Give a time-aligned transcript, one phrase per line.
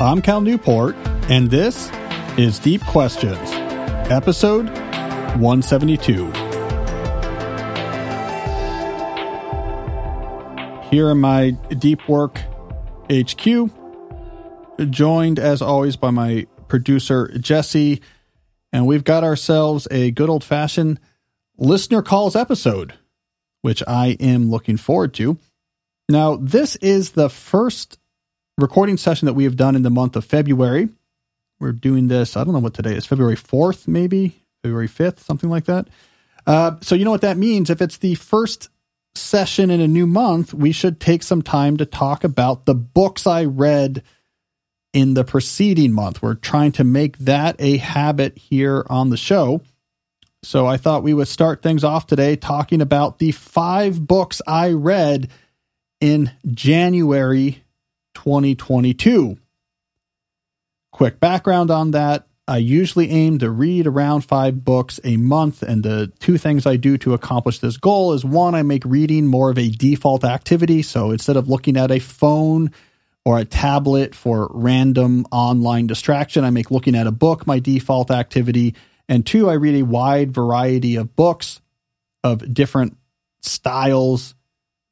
[0.00, 0.94] I'm Cal Newport,
[1.28, 1.90] and this
[2.38, 3.36] is Deep Questions,
[4.08, 4.68] episode
[5.40, 6.24] 172.
[10.88, 11.50] Here in my
[11.80, 12.38] Deep Work
[13.10, 13.70] HQ,
[14.88, 18.00] joined as always by my producer, Jesse,
[18.72, 21.00] and we've got ourselves a good old fashioned
[21.56, 22.94] listener calls episode,
[23.62, 25.38] which I am looking forward to.
[26.08, 27.98] Now, this is the first
[28.58, 30.88] recording session that we have done in the month of February.
[31.60, 35.48] We're doing this, I don't know what today is, February 4th, maybe, February 5th, something
[35.48, 35.88] like that.
[36.46, 37.70] Uh, so, you know what that means?
[37.70, 38.68] If it's the first
[39.14, 43.26] session in a new month, we should take some time to talk about the books
[43.26, 44.02] I read
[44.92, 46.20] in the preceding month.
[46.20, 49.62] We're trying to make that a habit here on the show.
[50.42, 54.72] So, I thought we would start things off today talking about the five books I
[54.72, 55.30] read
[56.00, 57.62] in January
[58.24, 59.38] 2022.
[60.90, 65.82] Quick background on that I usually aim to read around five books a month, and
[65.82, 69.50] the two things I do to accomplish this goal is one, I make reading more
[69.50, 70.80] of a default activity.
[70.80, 72.72] So instead of looking at a phone
[73.26, 78.10] or a tablet for random online distraction, I make looking at a book my default
[78.10, 78.74] activity.
[79.10, 81.60] And two, I read a wide variety of books
[82.24, 82.96] of different
[83.42, 84.34] styles,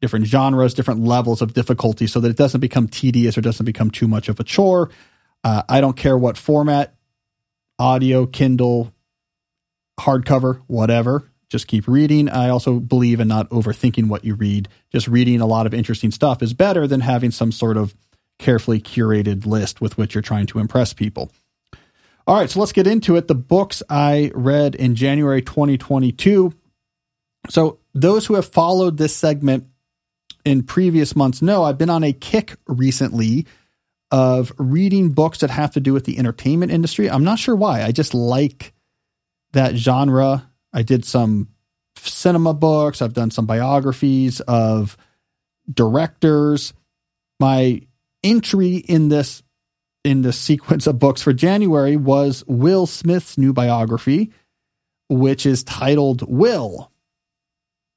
[0.06, 3.90] different genres, different levels of difficulty so that it doesn't become tedious or doesn't become
[3.90, 4.88] too much of a chore.
[5.42, 6.94] Uh, I don't care what format
[7.76, 8.94] audio, Kindle,
[9.98, 11.28] hardcover, whatever.
[11.48, 12.28] Just keep reading.
[12.28, 14.68] I also believe in not overthinking what you read.
[14.92, 17.96] Just reading a lot of interesting stuff is better than having some sort of
[18.38, 21.32] carefully curated list with which you're trying to impress people.
[22.28, 23.26] All right, so let's get into it.
[23.26, 26.52] The books I read in January 2022.
[27.48, 29.66] So, those who have followed this segment
[30.47, 33.47] in previous months know I've been on a kick recently
[34.12, 37.10] of reading books that have to do with the entertainment industry.
[37.10, 37.82] I'm not sure why.
[37.82, 38.72] I just like
[39.53, 40.48] that genre.
[40.72, 41.48] I did some
[41.97, 44.97] cinema books, I've done some biographies of
[45.72, 46.72] directors.
[47.41, 47.82] My
[48.22, 49.43] entry in this
[50.04, 54.31] in the sequence of books for January was Will Smith's new biography,
[55.09, 56.93] which is titled Will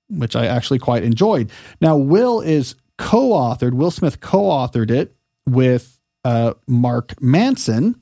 [0.09, 1.51] which I actually quite enjoyed.
[1.81, 5.15] Now, Will is co authored, Will Smith co authored it
[5.47, 8.01] with uh, Mark Manson,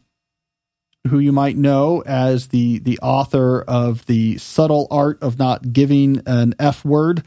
[1.08, 6.22] who you might know as the, the author of The Subtle Art of Not Giving
[6.26, 7.24] an F Word,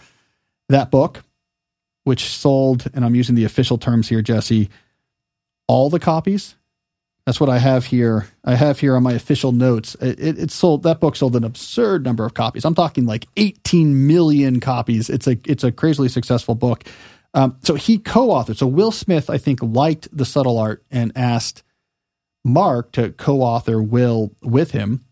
[0.69, 1.23] that book,
[2.05, 4.69] which sold, and I'm using the official terms here, Jesse,
[5.67, 6.57] all the copies
[7.27, 8.27] that's what I have here.
[8.45, 9.95] I have here on my official notes.
[10.01, 12.65] It, it, it, sold that book sold an absurd number of copies.
[12.65, 15.11] I'm talking like 18 million copies.
[15.11, 16.85] It's a it's a crazily successful book.
[17.35, 18.57] Um, so he co-authored.
[18.57, 21.63] So Will Smith, I think, liked the subtle art and asked
[22.45, 25.05] Mark to co-author Will with him.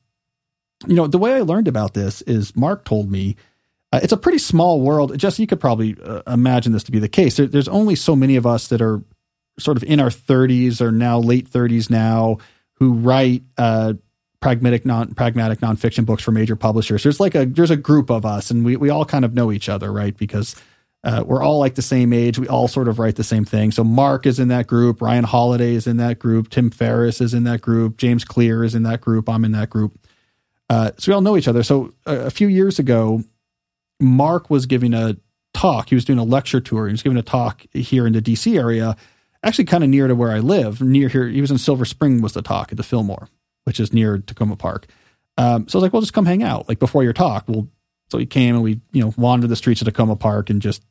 [0.86, 3.36] You know, the way I learned about this is Mark told me
[3.92, 5.16] uh, it's a pretty small world.
[5.18, 7.36] Just you could probably uh, imagine this to be the case.
[7.36, 9.02] There, there's only so many of us that are
[9.58, 12.38] sort of in our 30s or now late 30s now
[12.74, 13.94] who write uh,
[14.40, 17.02] pragmatic non pragmatic nonfiction books for major publishers.
[17.02, 19.52] There's like a there's a group of us, and we we all kind of know
[19.52, 20.16] each other, right?
[20.16, 20.54] Because
[21.04, 22.38] uh, we're all like the same age.
[22.38, 23.70] We all sort of write the same thing.
[23.70, 25.00] So Mark is in that group.
[25.00, 26.50] Ryan Holiday is in that group.
[26.50, 27.98] Tim Ferriss is in that group.
[27.98, 29.28] James Clear is in that group.
[29.28, 29.98] I'm in that group.
[30.70, 31.62] Uh, so we all know each other.
[31.62, 33.22] So a, a few years ago,
[34.00, 35.16] Mark was giving a
[35.54, 35.88] talk.
[35.88, 36.86] He was doing a lecture tour.
[36.86, 38.96] He was giving a talk here in the DC area
[39.48, 40.80] actually kind of near to where I live.
[40.80, 43.28] Near here, he was in Silver Spring was the talk at the Fillmore,
[43.64, 44.86] which is near Takoma Park.
[45.36, 46.68] Um, so I was like, well, just come hang out.
[46.68, 47.68] Like before your talk, we'll.
[48.10, 50.82] So he came and we, you know, wandered the streets of Takoma Park and just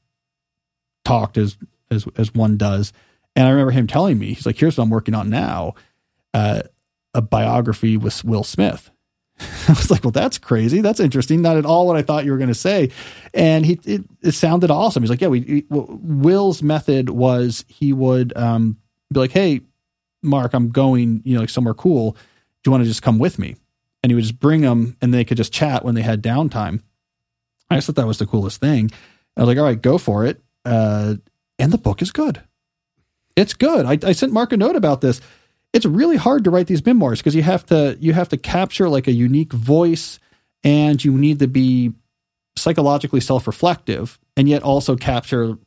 [1.03, 1.57] talked as
[1.89, 2.93] as as one does.
[3.35, 5.73] And I remember him telling me, he's like, "Here's what I'm working on now,
[6.33, 6.63] uh,
[7.13, 8.91] a biography with Will Smith."
[9.67, 10.81] I was like, well, that's crazy.
[10.81, 11.41] That's interesting.
[11.41, 12.91] Not at all what I thought you were going to say.
[13.33, 15.03] And he, it, it, sounded awesome.
[15.03, 18.77] He's like, yeah, we, Will's method was he would um,
[19.13, 19.61] be like, hey,
[20.23, 22.13] Mark, I'm going, you know, like somewhere cool.
[22.13, 22.19] Do
[22.69, 23.55] you want to just come with me?
[24.01, 26.81] And he would just bring them and they could just chat when they had downtime.
[27.69, 28.89] I just thought that was the coolest thing.
[29.35, 30.41] I was like, all right, go for it.
[30.65, 31.15] Uh,
[31.59, 32.41] and the book is good.
[33.35, 33.85] It's good.
[33.85, 35.21] I, I sent Mark a note about this
[35.73, 38.89] it's really hard to write these memoirs because you have to you have to capture
[38.89, 40.19] like a unique voice
[40.63, 41.93] and you need to be
[42.55, 45.57] psychologically self-reflective and yet also capture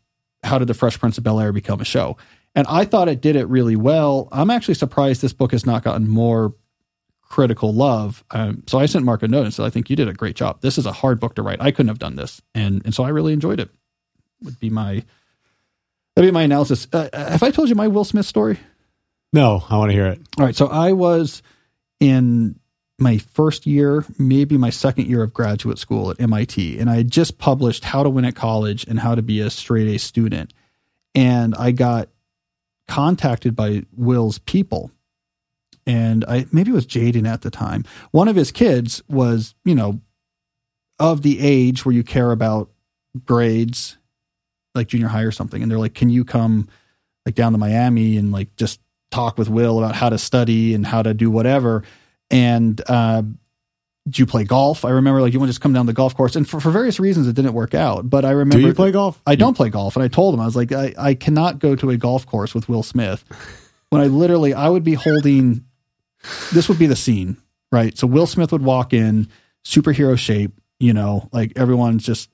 [0.42, 2.16] how did the fresh prince of bel-air become a show.
[2.54, 4.28] And i thought it did it really well.
[4.32, 6.54] I'm actually surprised this book has not gotten more
[7.22, 8.24] critical love.
[8.32, 10.34] Um, so i sent mark a note and said i think you did a great
[10.34, 10.60] job.
[10.60, 11.60] This is a hard book to write.
[11.60, 12.42] I couldn't have done this.
[12.54, 13.70] And and so i really enjoyed it.
[14.42, 15.04] Would be my
[16.16, 16.88] that'd be my analysis.
[16.92, 18.58] Uh, have i told you my will smith story
[19.32, 20.20] No, I want to hear it.
[20.38, 20.56] All right.
[20.56, 21.42] So I was
[22.00, 22.58] in
[22.98, 27.10] my first year, maybe my second year of graduate school at MIT, and I had
[27.10, 30.52] just published How to Win at College and How to Be a Straight A Student.
[31.14, 32.08] And I got
[32.88, 34.90] contacted by Will's people.
[35.86, 37.84] And I maybe it was Jaden at the time.
[38.10, 40.00] One of his kids was, you know,
[40.98, 42.70] of the age where you care about
[43.24, 43.96] grades,
[44.74, 45.62] like junior high or something.
[45.62, 46.68] And they're like, Can you come
[47.24, 48.80] like down to Miami and like just
[49.10, 51.82] talk with Will about how to study and how to do whatever?
[52.30, 54.84] And uh, do you play golf?
[54.84, 56.70] I remember like you want to just come down the golf course, and for, for
[56.70, 58.08] various reasons it didn't work out.
[58.08, 58.62] But I remember.
[58.62, 59.20] Do you play golf?
[59.26, 61.76] I don't play golf, and I told him I was like, I, I cannot go
[61.76, 63.24] to a golf course with Will Smith.
[63.90, 65.64] When I literally, I would be holding.
[66.52, 67.36] This would be the scene,
[67.72, 67.96] right?
[67.96, 69.28] So Will Smith would walk in,
[69.64, 72.30] superhero shape, you know, like everyone's just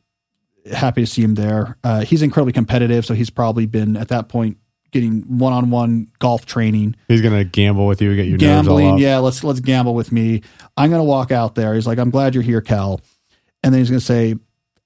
[0.72, 1.76] happy to see him there.
[1.84, 4.58] Uh, he's incredibly competitive, so he's probably been at that point
[4.90, 6.96] getting one-on-one golf training.
[7.08, 8.98] He's gonna gamble with you, get your gambling.
[8.98, 10.42] Yeah, let's let's gamble with me.
[10.76, 11.74] I'm gonna walk out there.
[11.74, 13.00] He's like, I'm glad you're here, Cal.
[13.62, 14.36] And then he's gonna say,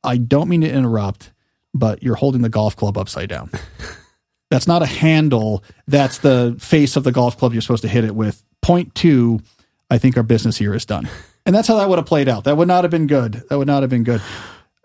[0.03, 1.33] I don't mean to interrupt,
[1.75, 3.51] but you're holding the golf club upside down.
[4.51, 5.65] that's not a handle.
[5.87, 8.43] That's the face of the golf club you're supposed to hit it with.
[8.63, 9.41] Point two,
[9.91, 11.09] I think our business here is done.
[11.47, 12.45] And that's how that would have played out.
[12.45, 13.43] That would not have been good.
[13.49, 14.21] That would not have been good.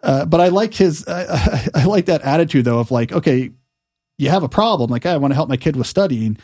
[0.02, 3.52] Uh, but I like his, I like that attitude though of like, okay,
[4.18, 4.90] you have a problem.
[4.90, 6.38] Like, I want to help my kid with studying.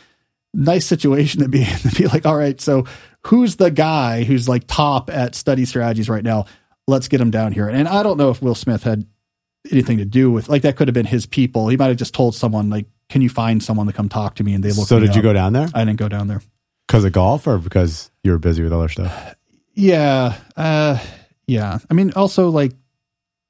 [0.54, 1.78] Nice situation to be in.
[1.82, 2.84] To be like, all right, so
[3.26, 6.46] who's the guy who's like top at study strategies right now?
[6.86, 7.68] Let's get him down here.
[7.68, 9.06] And I don't know if Will Smith had
[9.70, 11.68] anything to do with like that could have been his people.
[11.68, 14.44] He might have just told someone like, "Can you find someone to come talk to
[14.44, 14.88] me?" And they looked.
[14.88, 15.16] So did up.
[15.16, 15.68] you go down there?
[15.74, 16.42] I didn't go down there
[16.86, 19.34] because of golf or because you were busy with other stuff.
[19.74, 20.98] Yeah, uh,
[21.46, 21.78] yeah.
[21.90, 22.72] I mean, also like,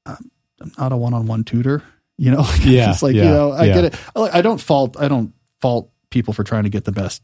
[0.05, 1.83] I'm not a one-on-one tutor.
[2.17, 3.73] You know, yeah, it's like yeah, you know, I yeah.
[3.73, 3.95] get it.
[4.15, 4.97] I don't fault.
[4.99, 7.23] I don't fault people for trying to get the best,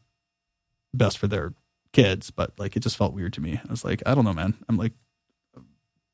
[0.94, 1.54] best for their
[1.94, 3.60] kids, but like it just felt weird to me.
[3.64, 4.56] I was like, I don't know, man.
[4.68, 4.94] I'm like
[5.56, 5.62] a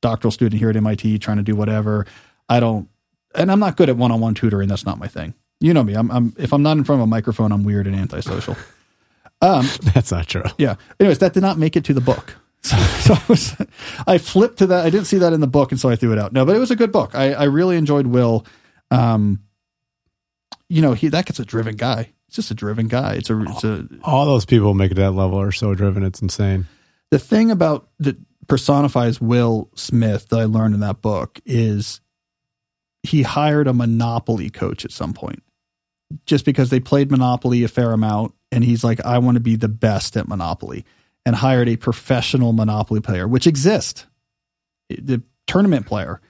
[0.01, 2.05] doctoral student here at MIT trying to do whatever.
[2.49, 2.89] I don't,
[3.33, 4.67] and I'm not good at one-on-one tutoring.
[4.67, 5.33] That's not my thing.
[5.59, 5.93] You know me.
[5.93, 8.57] I'm, I'm if I'm not in front of a microphone, I'm weird and antisocial.
[9.41, 10.43] Um, That's not true.
[10.57, 10.75] yeah.
[10.99, 12.35] Anyways, that did not make it to the book.
[12.65, 13.55] So, so I, was,
[14.07, 14.83] I flipped to that.
[14.87, 16.33] I didn't see that in the book, and so I threw it out.
[16.33, 17.13] No, but it was a good book.
[17.13, 18.43] I, I really enjoyed Will.
[18.95, 19.41] Um,
[20.69, 22.11] you know, he that gets a driven guy.
[22.27, 23.13] It's just a driven guy.
[23.13, 26.03] It's a, it's a All those people make it that level are so driven.
[26.03, 26.65] It's insane.
[27.11, 32.01] the thing about that personifies Will Smith that I learned in that book is
[33.03, 35.43] he hired a Monopoly coach at some point
[36.25, 38.33] just because they played Monopoly a fair amount.
[38.51, 40.85] And he's like, I want to be the best at Monopoly
[41.25, 44.05] and hired a professional Monopoly player, which exists,
[44.89, 46.21] the tournament player,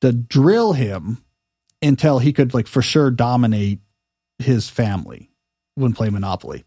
[0.00, 1.22] to drill him
[1.86, 3.80] until he could, like, for sure dominate
[4.38, 5.30] his family
[5.74, 6.64] when playing Monopoly.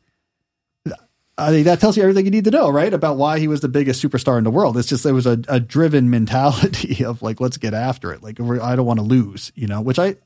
[1.39, 2.93] I think that tells you everything you need to know, right?
[2.93, 4.77] About why he was the biggest superstar in the world.
[4.77, 8.21] It's just there was a, a driven mentality of like, let's get after it.
[8.21, 9.81] Like, I don't want to lose, you know.
[9.81, 10.17] Which I,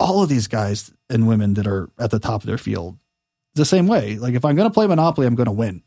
[0.00, 2.98] all of these guys and women that are at the top of their field,
[3.54, 4.16] the same way.
[4.16, 5.82] Like, if I'm going to play Monopoly, I'm going to win.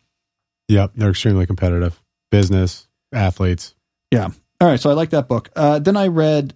[0.69, 2.01] Yep, they're extremely competitive.
[2.31, 3.75] Business, athletes.
[4.12, 4.30] Yeah.
[4.62, 4.80] All right.
[4.80, 5.50] So I like that book.
[5.56, 6.56] Uh, then I read,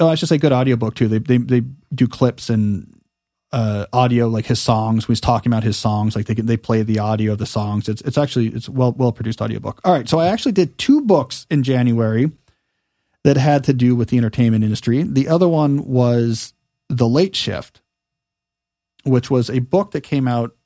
[0.00, 1.08] oh, I should say good audiobook too.
[1.08, 1.62] They, they, they
[1.94, 3.00] do clips and
[3.52, 5.08] uh, audio, like his songs.
[5.08, 6.16] Was talking about his songs.
[6.16, 7.88] Like they they play the audio of the songs.
[7.88, 9.80] It's, it's actually, it's well, well produced audiobook.
[9.84, 10.08] All right.
[10.08, 12.30] So I actually did two books in January
[13.24, 15.02] that had to do with the entertainment industry.
[15.02, 16.54] The other one was
[16.88, 17.80] The Late Shift,
[19.04, 20.56] which was a book that came out,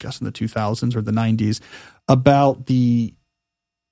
[0.00, 1.60] I guess in the 2000s or the 90s
[2.08, 3.14] about the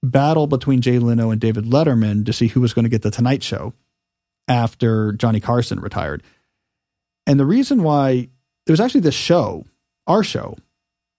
[0.02, 3.10] battle between Jay Leno and David Letterman to see who was going to get the
[3.10, 3.72] Tonight Show
[4.48, 6.22] after Johnny Carson retired.
[7.26, 8.28] And the reason why
[8.66, 9.64] there was actually this show,
[10.06, 10.56] our show,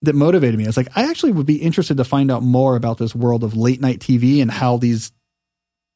[0.01, 0.65] that motivated me.
[0.65, 3.43] I was like, I actually would be interested to find out more about this world
[3.43, 5.11] of late night TV and how these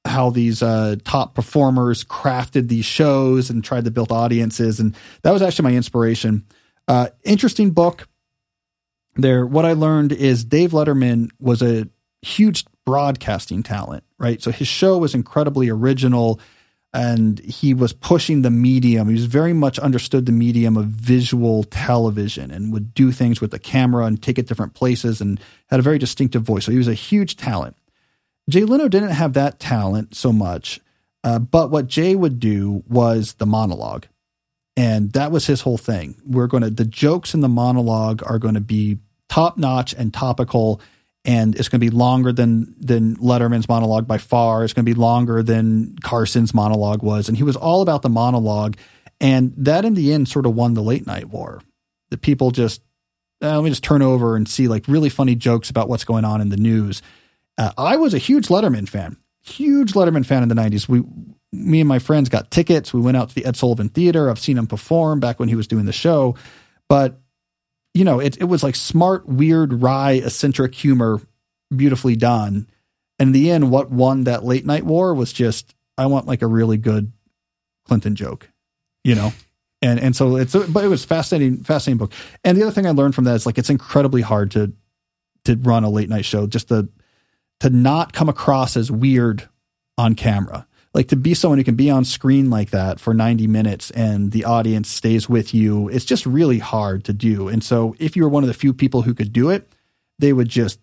[0.05, 4.79] how these uh, top performers crafted these shows and tried to build audiences.
[4.79, 6.45] And that was actually my inspiration.
[6.88, 8.07] Uh, interesting book.
[9.15, 11.88] There, what I learned is Dave Letterman was a
[12.21, 14.41] huge broadcasting talent, right?
[14.41, 16.39] So his show was incredibly original
[16.93, 19.08] and he was pushing the medium.
[19.08, 23.51] He was very much understood the medium of visual television and would do things with
[23.51, 26.65] the camera and take it different places and had a very distinctive voice.
[26.65, 27.75] So he was a huge talent.
[28.50, 30.79] Jay Leno didn't have that talent so much,
[31.24, 34.08] uh, but what Jay would do was the monologue.
[34.75, 36.19] And that was his whole thing.
[36.25, 40.12] We're going to, the jokes in the monologue are going to be top notch and
[40.13, 40.81] topical
[41.25, 44.63] and it's going to be longer than than Letterman's monologue by far.
[44.63, 48.09] It's going to be longer than Carson's monologue was, and he was all about the
[48.09, 48.77] monologue,
[49.19, 51.61] and that in the end sort of won the late night war.
[52.09, 52.81] The people just
[53.41, 56.25] uh, let me just turn over and see like really funny jokes about what's going
[56.25, 57.01] on in the news.
[57.57, 60.88] Uh, I was a huge Letterman fan, huge Letterman fan in the '90s.
[60.88, 61.03] We,
[61.51, 62.93] me and my friends got tickets.
[62.93, 64.29] We went out to the Ed Sullivan Theater.
[64.29, 66.35] I've seen him perform back when he was doing the show,
[66.88, 67.19] but
[67.93, 71.22] you know, it it was like smart, weird, wry, eccentric humor,
[71.75, 72.67] beautifully done.
[73.17, 76.41] And in the end, what won that late night war was just I want like
[76.41, 77.12] a really good
[77.86, 78.50] Clinton joke,
[79.03, 79.34] you know.
[79.81, 82.13] And and so it's but it was fascinating fascinating book.
[82.43, 84.74] And the other thing I learned from that is like it's incredibly hard to
[85.46, 86.89] to run a late night show just to
[87.62, 89.48] to not come across as weird
[89.98, 90.65] on camera.
[90.93, 94.31] Like to be someone who can be on screen like that for 90 minutes and
[94.31, 97.48] the audience stays with you, it's just really hard to do.
[97.48, 99.72] And so if you were one of the few people who could do it,
[100.17, 100.79] they would just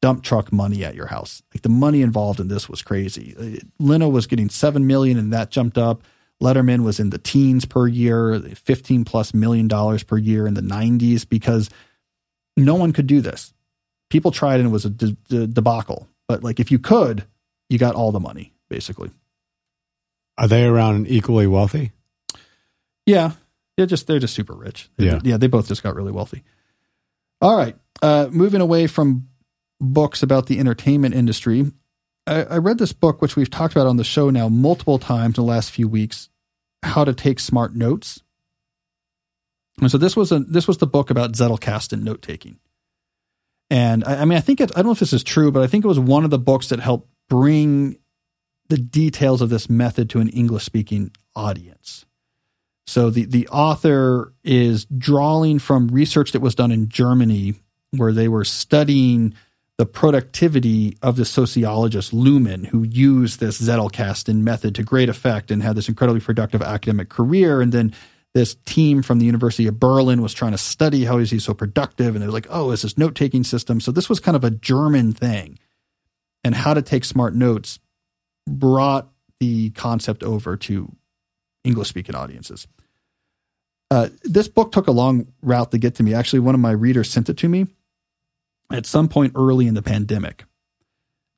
[0.00, 1.42] dump truck money at your house.
[1.54, 3.34] Like the money involved in this was crazy.
[3.38, 6.02] Uh, Leno was getting 7 million and that jumped up.
[6.42, 10.62] Letterman was in the teens per year, 15 plus million dollars per year in the
[10.62, 11.68] 90s because
[12.56, 13.52] no one could do this.
[14.08, 16.08] People tried and it was a de- de- debacle.
[16.28, 17.24] But like if you could,
[17.68, 19.10] you got all the money basically.
[20.40, 21.92] Are they around equally wealthy?
[23.04, 23.32] Yeah,
[23.76, 24.88] they're just they're just super rich.
[24.96, 26.42] Yeah, yeah, they both just got really wealthy.
[27.42, 29.28] All right, uh, moving away from
[29.80, 31.70] books about the entertainment industry,
[32.26, 35.36] I, I read this book which we've talked about on the show now multiple times
[35.36, 36.30] in the last few weeks.
[36.82, 38.22] How to take smart notes.
[39.78, 42.58] And so this was a this was the book about Zettelkasten and note taking.
[43.68, 45.62] And I, I mean, I think it, I don't know if this is true, but
[45.62, 47.98] I think it was one of the books that helped bring
[48.70, 52.06] the details of this method to an English speaking audience.
[52.86, 57.54] So the, the author is drawing from research that was done in Germany
[57.92, 59.34] where they were studying
[59.78, 65.62] the productivity of the sociologist Luhmann, who used this Zettelkasten method to great effect and
[65.62, 67.60] had this incredibly productive academic career.
[67.60, 67.94] And then
[68.34, 71.54] this team from the University of Berlin was trying to study how is he so
[71.54, 72.14] productive.
[72.14, 73.80] And they're like, oh, it's this note taking system.
[73.80, 75.58] So this was kind of a German thing.
[76.44, 77.78] And how to take smart notes
[78.58, 80.94] brought the concept over to
[81.64, 82.66] English speaking audiences.
[83.90, 86.14] Uh, this book took a long route to get to me.
[86.14, 87.66] Actually, one of my readers sent it to me
[88.70, 90.44] at some point early in the pandemic.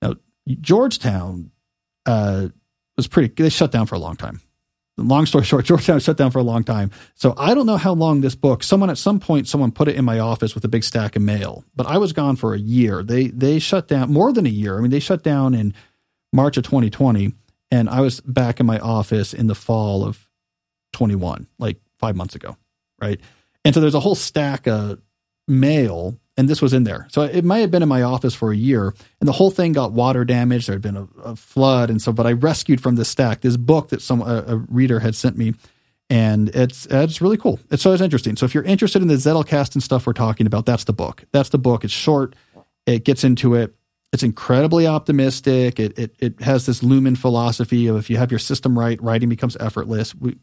[0.02, 0.14] Now,
[0.46, 1.50] Georgetown
[2.04, 2.48] uh,
[2.96, 4.40] was pretty, they shut down for a long time.
[4.98, 6.90] Long story short, Georgetown shut down for a long time.
[7.14, 9.96] So I don't know how long this book, someone at some point, someone put it
[9.96, 12.58] in my office with a big stack of mail, but I was gone for a
[12.58, 13.02] year.
[13.02, 14.76] They, they shut down more than a year.
[14.76, 15.72] I mean, they shut down in
[16.32, 17.32] March of 2020,
[17.70, 20.28] and I was back in my office in the fall of
[20.92, 22.56] 21, like five months ago,
[23.00, 23.20] right?
[23.64, 25.00] And so there's a whole stack of
[25.46, 27.06] mail, and this was in there.
[27.10, 29.72] So it might have been in my office for a year, and the whole thing
[29.72, 30.68] got water damaged.
[30.68, 33.56] There had been a, a flood, and so but I rescued from this stack this
[33.56, 35.54] book that some a, a reader had sent me,
[36.10, 37.60] and it's it's really cool.
[37.70, 38.36] It's always interesting.
[38.36, 41.24] So if you're interested in the Zettelkasten stuff we're talking about, that's the book.
[41.32, 41.84] That's the book.
[41.84, 42.34] It's short.
[42.86, 43.74] It gets into it
[44.12, 45.80] it's incredibly optimistic.
[45.80, 49.30] It, it, it has this Luhmann philosophy of if you have your system right, writing
[49.30, 50.14] becomes effortless.
[50.14, 50.36] We,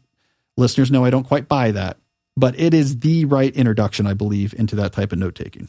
[0.56, 1.98] listeners know I don't quite buy that,
[2.36, 5.68] but it is the right introduction, I believe, into that type of note taking.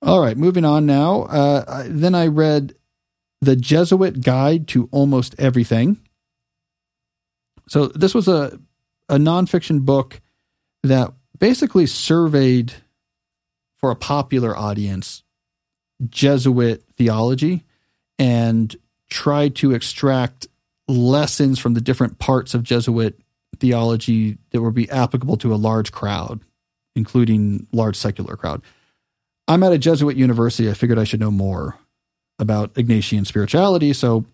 [0.00, 1.24] All right, moving on now.
[1.24, 2.74] Uh, then I read
[3.42, 6.00] The Jesuit Guide to Almost Everything.
[7.68, 8.58] So this was a,
[9.10, 10.22] a nonfiction book
[10.82, 12.72] that basically surveyed–
[13.80, 15.22] for a popular audience
[16.08, 17.64] Jesuit theology
[18.18, 18.74] and
[19.10, 20.46] tried to extract
[20.88, 23.18] lessons from the different parts of Jesuit
[23.58, 26.40] theology that would be applicable to a large crowd,
[26.94, 28.62] including large secular crowd.
[29.48, 30.70] I'm at a Jesuit university.
[30.70, 31.78] I figured I should know more
[32.38, 34.24] about Ignatian spirituality, so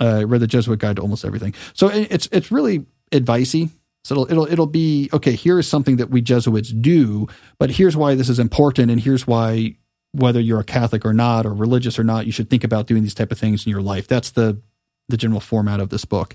[0.00, 1.54] uh, I read the Jesuit Guide to Almost Everything.
[1.74, 3.70] So it's it's really advicey.
[4.04, 5.32] So it'll it'll it'll be okay.
[5.32, 7.28] Here is something that we Jesuits do,
[7.58, 9.76] but here's why this is important, and here's why
[10.12, 13.02] whether you're a Catholic or not, or religious or not, you should think about doing
[13.02, 14.08] these type of things in your life.
[14.08, 14.60] That's the
[15.08, 16.34] the general format of this book,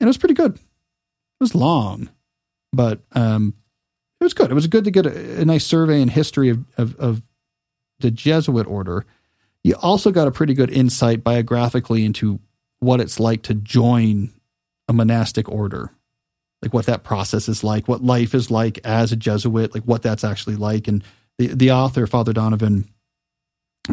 [0.00, 0.54] and it was pretty good.
[0.54, 2.10] It was long,
[2.72, 3.54] but um,
[4.20, 4.50] it was good.
[4.50, 7.22] It was good to get a, a nice survey and history of, of of
[8.00, 9.06] the Jesuit order.
[9.64, 12.38] You also got a pretty good insight biographically into
[12.80, 14.32] what it's like to join
[14.88, 15.90] a monastic order
[16.62, 20.02] like what that process is like, what life is like as a Jesuit, like what
[20.02, 20.88] that's actually like.
[20.88, 21.04] And
[21.38, 22.88] the, the author, Father Donovan,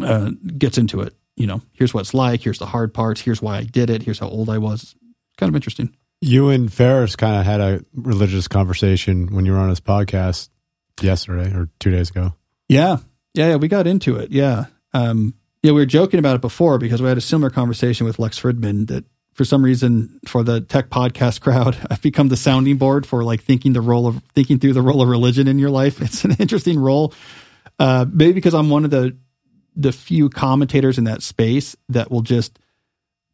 [0.02, 1.14] uh, gets into it.
[1.36, 2.40] You know, here's what it's like.
[2.40, 3.20] Here's the hard parts.
[3.20, 4.02] Here's why I did it.
[4.02, 4.94] Here's how old I was.
[5.38, 5.94] Kind of interesting.
[6.20, 10.48] You and Ferriss kind of had a religious conversation when you were on his podcast
[11.02, 12.34] yesterday or two days ago.
[12.68, 12.98] Yeah.
[13.34, 13.48] Yeah.
[13.50, 13.56] Yeah.
[13.56, 14.30] We got into it.
[14.30, 14.64] Yeah.
[14.94, 15.72] Um, yeah.
[15.72, 18.88] We were joking about it before because we had a similar conversation with Lex Fridman
[18.88, 19.04] that
[19.36, 23.42] for some reason for the tech podcast crowd, I've become the sounding board for like
[23.42, 26.00] thinking the role of thinking through the role of religion in your life.
[26.06, 27.12] It's an interesting role,
[27.78, 29.16] uh, maybe because I'm one of the
[29.76, 32.58] the few commentators in that space that will just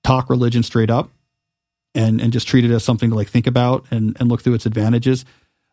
[0.02, 1.10] talk religion straight up
[1.94, 4.54] and and just treat it as something to like think about and and look through
[4.54, 5.24] its advantages.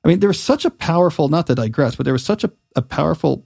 [0.03, 2.51] I mean, there was such a powerful, not to digress, but there was such a,
[2.75, 3.45] a powerful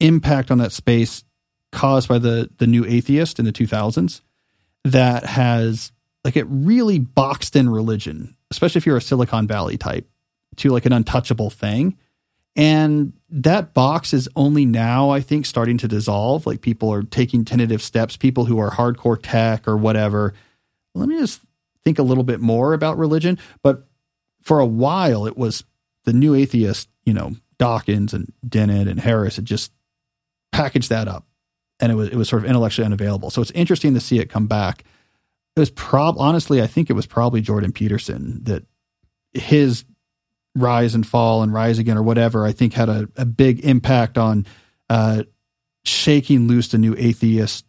[0.00, 1.22] impact on that space
[1.70, 4.22] caused by the the new atheist in the 2000s
[4.84, 5.92] that has
[6.28, 10.06] like it really boxed in religion, especially if you're a Silicon Valley type,
[10.56, 11.96] to like an untouchable thing.
[12.54, 16.44] And that box is only now, I think, starting to dissolve.
[16.44, 20.34] Like people are taking tentative steps, people who are hardcore tech or whatever.
[20.94, 21.40] Let me just
[21.82, 23.38] think a little bit more about religion.
[23.62, 23.88] But
[24.42, 25.64] for a while, it was
[26.04, 29.72] the new atheist, you know, Dawkins and Dennett and Harris had just
[30.52, 31.24] packaged that up.
[31.80, 33.30] And it was it was sort of intellectually unavailable.
[33.30, 34.84] So it's interesting to see it come back.
[35.58, 38.64] It was prob honestly, I think it was probably Jordan Peterson that
[39.32, 39.84] his
[40.54, 44.18] rise and fall and rise again or whatever, I think had a, a big impact
[44.18, 44.46] on
[44.88, 45.24] uh,
[45.84, 47.64] shaking loose the new atheist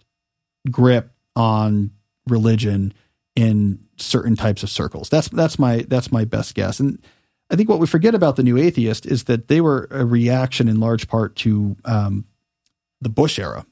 [0.69, 1.91] grip on
[2.27, 2.93] religion
[3.35, 5.09] in certain types of circles.
[5.09, 6.79] That's that's my that's my best guess.
[6.79, 7.01] And
[7.49, 10.67] I think what we forget about the new atheist is that they were a reaction
[10.67, 12.25] in large part to um,
[13.01, 13.65] the Bush era.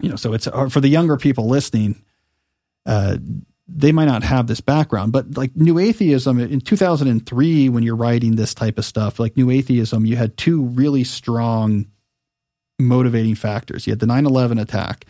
[0.00, 2.02] You know, so it's uh, for the younger people listening.
[2.88, 3.18] Uh,
[3.68, 8.34] they might not have this background, but like new atheism in 2003, when you're writing
[8.34, 11.86] this type of stuff, like new atheism, you had two really strong
[12.78, 13.86] motivating factors.
[13.86, 15.04] You had the 9 11 attack.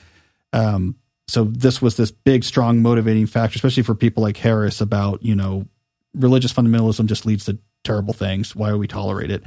[0.53, 0.97] Um,
[1.29, 5.37] so this was this big, strong motivating factor, especially for people like Harris about, you
[5.37, 5.67] know,
[6.15, 8.57] religious fundamentalism just leads to terrible things.
[8.57, 9.45] Why would we tolerate it?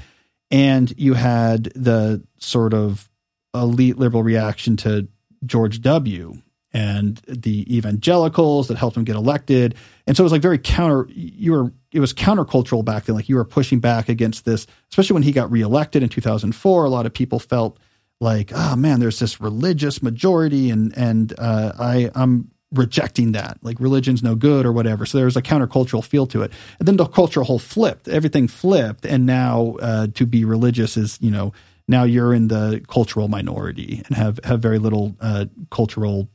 [0.52, 3.10] And you had the sort of
[3.54, 5.10] elite liberal reaction to
[5.46, 6.42] George W
[6.74, 9.76] and the evangelicals that helped him get elected.
[10.08, 13.16] And so it was like very counter you were it was countercultural back then.
[13.16, 16.86] Like you were pushing back against this, especially when he got reelected in 2004.
[16.86, 17.78] A lot of people felt
[18.22, 23.58] like, oh man, there's this religious majority and and uh, I I'm rejecting that.
[23.62, 25.06] Like religion's no good or whatever.
[25.06, 26.52] So there was a countercultural feel to it.
[26.80, 28.08] And then the cultural whole flipped.
[28.08, 29.06] Everything flipped.
[29.06, 31.54] And now uh, to be religious is, you know,
[31.88, 36.30] now you're in the cultural minority and have, have very little uh, cultural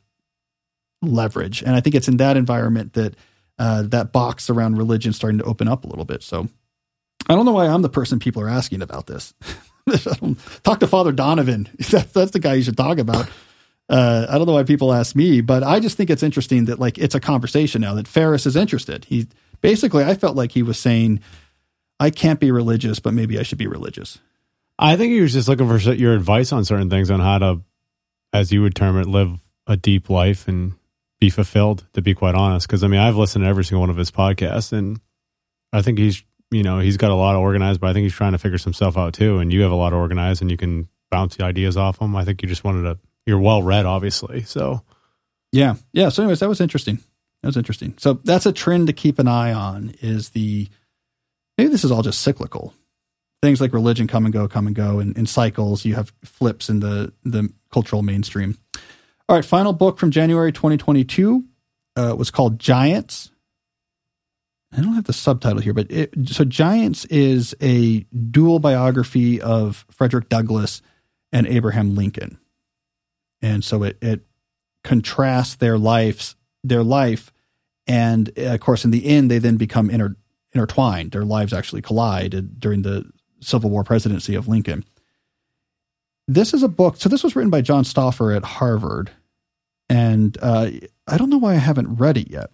[1.03, 1.63] leverage.
[1.63, 3.15] And I think it's in that environment that
[3.59, 6.23] uh, that box around religion starting to open up a little bit.
[6.23, 6.49] So
[7.29, 9.35] I don't know why I'm the person people are asking about this.
[10.63, 11.69] talk to Father Donovan.
[11.91, 13.29] That's, that's the guy you should talk about.
[13.89, 16.81] Uh, I don't know why people ask me, but I just think it's interesting that
[16.81, 19.05] like it's a conversation now that Ferriss is interested.
[19.05, 19.29] He
[19.61, 21.21] basically, I felt like he was saying,
[22.01, 24.19] I can't be religious, but maybe I should be religious.
[24.79, 27.61] I think he was just looking for your advice on certain things on how to,
[28.33, 30.75] as you would term it, live a deep life and
[31.21, 31.87] be fulfilled.
[31.95, 34.11] To be quite honest, because I mean, I've listened to every single one of his
[34.11, 35.01] podcasts, and
[35.73, 38.33] I think he's, you know, he's got a lot organized, but I think he's trying
[38.33, 39.39] to figure some stuff out too.
[39.39, 42.17] And you have a lot organized, and you can bounce the ideas off him.
[42.17, 44.43] I think you just wanted to you're well read, obviously.
[44.43, 44.83] So,
[45.53, 46.09] yeah, yeah.
[46.09, 46.97] So, anyways, that was interesting.
[47.43, 47.95] That was interesting.
[47.99, 49.95] So that's a trend to keep an eye on.
[50.01, 50.69] Is the
[51.59, 52.73] maybe this is all just cyclical.
[53.43, 55.85] Things like religion come and go, come and go, and in cycles.
[55.85, 58.59] You have flips in the the cultural mainstream.
[59.29, 61.45] All right, final book from January 2022
[61.97, 63.33] uh, was called Giants.
[64.73, 69.85] I don't have the subtitle here, but it, so Giants is a dual biography of
[69.91, 70.81] Frederick Douglass
[71.33, 72.39] and Abraham Lincoln.
[73.43, 74.25] And so it it
[74.85, 77.33] contrasts their lives their life
[77.89, 80.15] and of course in the end they then become inter,
[80.53, 81.11] intertwined.
[81.11, 83.11] Their lives actually collide during the
[83.41, 84.85] civil war presidency of lincoln
[86.29, 89.11] this is a book so this was written by john stauffer at harvard
[89.89, 90.71] and uh,
[91.07, 92.51] i don't know why i haven't read it yet.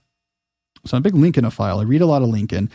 [0.85, 2.70] So i'm a big lincolnophile i read a lot of lincoln.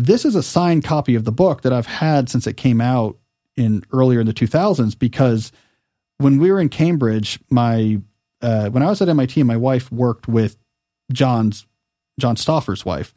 [0.00, 3.16] This is a signed copy of the book that i've had since it came out
[3.56, 5.52] in earlier in the 2000s because
[6.18, 8.00] when we were in Cambridge, my
[8.40, 10.56] uh, when I was at MIT, my wife worked with
[11.12, 11.66] John's
[12.20, 13.14] John Stauffer's wife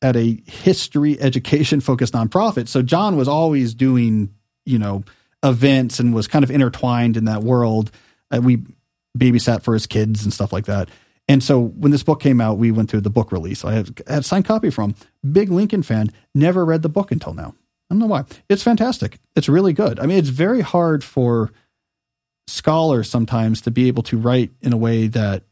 [0.00, 2.68] at a history education focused nonprofit.
[2.68, 5.04] So John was always doing you know
[5.42, 7.90] events and was kind of intertwined in that world.
[8.30, 8.62] Uh, we
[9.18, 10.88] babysat for his kids and stuff like that.
[11.28, 13.64] And so when this book came out, we went through the book release.
[13.64, 14.94] I had, signed copy from.
[15.30, 16.10] Big Lincoln fan.
[16.34, 17.54] Never read the book until now.
[17.90, 18.24] I don't know why.
[18.48, 19.18] It's fantastic.
[19.36, 20.00] It's really good.
[20.00, 21.52] I mean, it's very hard for
[22.48, 25.44] scholars sometimes to be able to write in a way that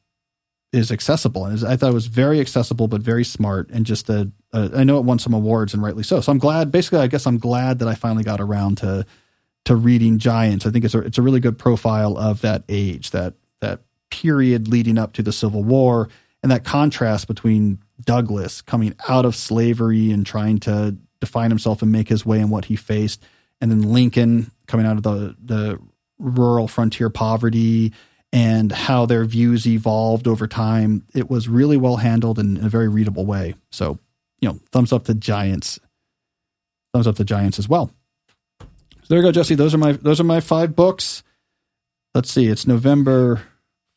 [0.73, 1.47] is accessible.
[1.47, 3.71] And I thought it was very accessible, but very smart.
[3.71, 6.21] And just a, a, I know it won some awards and rightly so.
[6.21, 6.73] So I'm glad.
[6.73, 9.07] Basically, I guess I'm glad that I finally got around to
[9.65, 10.67] to reading Giants.
[10.67, 14.69] I think it's a it's a really good profile of that age, that that period
[14.69, 16.09] leading up to the Civil War,
[16.43, 21.93] and that contrast between Douglass coming out of slavery and trying to define himself and
[21.93, 23.23] make his way in what he faced,
[23.61, 25.79] and then Lincoln coming out of the the
[26.19, 27.93] rural frontier poverty
[28.33, 31.05] and how their views evolved over time.
[31.15, 33.55] It was really well handled in, in a very readable way.
[33.73, 33.99] So,
[34.41, 35.81] you know, thumbs up to Giants.
[36.93, 37.91] Thumbs up to Giants as well.
[39.11, 39.57] There you go, Jesse.
[39.57, 41.25] Those are my those are my five books.
[42.15, 42.47] Let's see.
[42.47, 43.43] It's November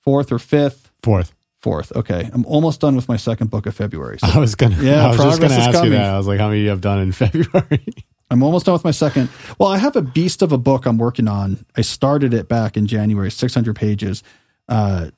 [0.02, 0.92] fourth or fifth.
[1.04, 1.36] Fourth.
[1.62, 1.96] Fourth.
[1.96, 4.18] Okay, I'm almost done with my second book of February.
[4.18, 4.28] So.
[4.34, 4.82] I was gonna.
[4.82, 5.92] Yeah, I was just gonna ask coming.
[5.92, 6.16] you that.
[6.16, 7.86] I was like, how many you have done in February?
[8.32, 9.30] I'm almost done with my second.
[9.60, 11.64] Well, I have a beast of a book I'm working on.
[11.78, 14.24] I started it back in January, 600 pages,
[14.68, 15.12] uh,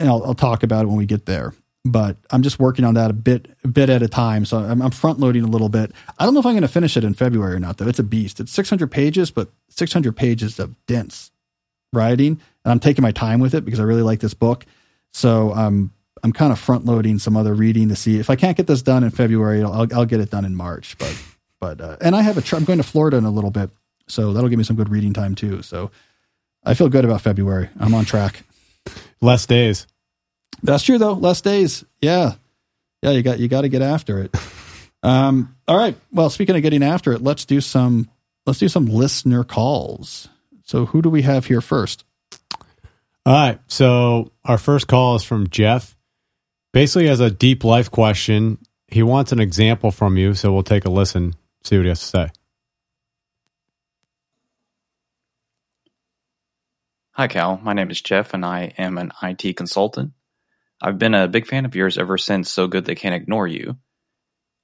[0.00, 1.52] and I'll, I'll, talk about it when we get there.
[1.84, 4.44] But I'm just working on that a bit, a bit at a time.
[4.44, 5.90] So I'm, I'm front loading a little bit.
[6.18, 7.78] I don't know if I'm going to finish it in February or not.
[7.78, 8.38] Though it's a beast.
[8.38, 11.32] It's 600 pages, but 600 pages of dense
[11.92, 14.64] writing, and I'm taking my time with it because I really like this book.
[15.12, 15.92] So um,
[16.22, 18.82] I'm kind of front loading some other reading to see if I can't get this
[18.82, 20.96] done in February, I'll, I'll get it done in March.
[20.98, 21.22] But
[21.60, 22.42] but uh, and I have a.
[22.42, 23.70] Tr- I'm going to Florida in a little bit,
[24.08, 25.62] so that'll give me some good reading time too.
[25.62, 25.90] So
[26.64, 27.68] I feel good about February.
[27.78, 28.44] I'm on track.
[29.20, 29.86] Less days.
[30.62, 31.12] That's true though.
[31.12, 31.84] Less days.
[32.00, 32.34] Yeah,
[33.02, 33.10] yeah.
[33.10, 34.34] You got you got to get after it.
[35.04, 35.56] Um.
[35.66, 35.96] All right.
[36.12, 38.08] Well, speaking of getting after it, let's do some
[38.46, 40.28] let's do some listener calls.
[40.62, 42.04] So who do we have here first?
[43.26, 43.58] All right.
[43.66, 45.96] So our first call is from Jeff.
[46.72, 48.58] Basically, has a deep life question.
[48.86, 51.34] He wants an example from you, so we'll take a listen
[51.64, 52.30] see what he has to say.
[57.12, 57.58] Hi, Cal.
[57.62, 60.12] My name is Jeff, and I am an IT consultant.
[60.84, 63.76] I've been a big fan of yours ever since So Good They Can't Ignore You.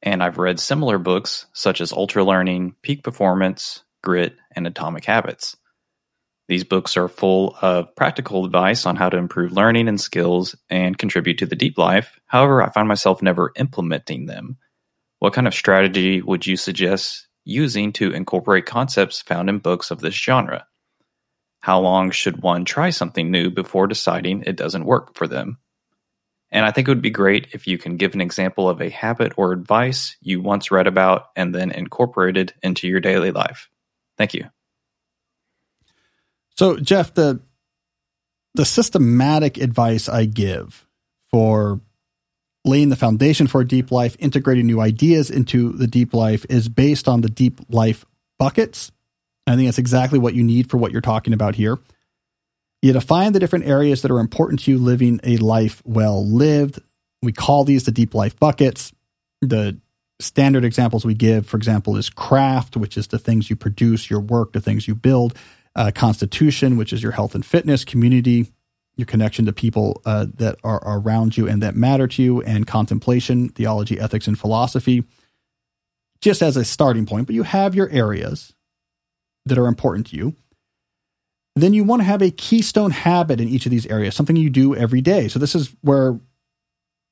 [0.03, 5.57] And I've read similar books such as Ultra Learning, Peak Performance, Grit, and Atomic Habits.
[6.49, 10.99] These books are full of practical advice on how to improve learning and skills and
[10.99, 12.19] contribute to the deep life.
[12.27, 14.59] However, I find myself never implementing them
[15.19, 20.01] what kind of strategy would you suggest using to incorporate concepts found in books of
[20.01, 20.67] this genre?
[21.61, 25.59] How long should one try something new before deciding it doesn't work for them?
[26.51, 28.89] And I think it would be great if you can give an example of a
[28.89, 33.69] habit or advice you once read about and then incorporated into your daily life.
[34.17, 34.47] Thank you.
[36.57, 37.41] So, Jeff, the
[38.55, 40.87] the systematic advice I give
[41.31, 41.81] for
[42.65, 46.69] laying the foundation for a deep life, integrating new ideas into the deep life is
[46.69, 48.05] based on the deep life
[48.39, 48.91] buckets.
[49.47, 51.79] I think that's exactly what you need for what you're talking about here.
[52.83, 56.81] You define the different areas that are important to you living a life well lived.
[57.23, 58.93] We call these the deep life buckets.
[59.41, 59.79] The
[60.21, 64.21] standard examples we give, for example, is craft, which is the things you produce, your
[64.21, 65.37] work, the things you build,
[65.75, 68.47] uh, constitution, which is your health and fitness, community,
[68.97, 72.67] your connection to people uh, that are around you and that matter to you, and
[72.67, 75.05] contemplation, theology, ethics, and philosophy,
[76.21, 77.27] just as a starting point.
[77.27, 78.55] But you have your areas
[79.47, 80.35] that are important to you.
[81.63, 84.51] Then you want to have a keystone habit in each of these areas, something you
[84.51, 85.29] do every day.
[85.29, 86.19] So this is where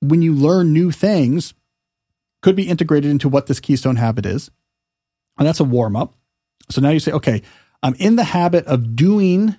[0.00, 1.54] when you learn new things,
[2.42, 4.50] could be integrated into what this keystone habit is.
[5.38, 6.14] And that's a warm up.
[6.70, 7.42] So now you say, okay,
[7.82, 9.56] I'm in the habit of doing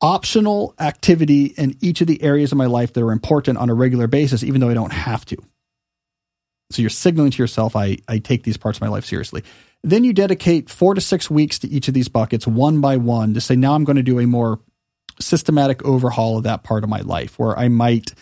[0.00, 3.74] optional activity in each of the areas of my life that are important on a
[3.74, 5.36] regular basis, even though I don't have to.
[6.70, 9.44] So you're signaling to yourself, I, I take these parts of my life seriously.
[9.82, 13.34] Then you dedicate four to six weeks to each of these buckets, one by one,
[13.34, 14.60] to say, now I'm going to do a more
[15.18, 18.14] systematic overhaul of that part of my life where I might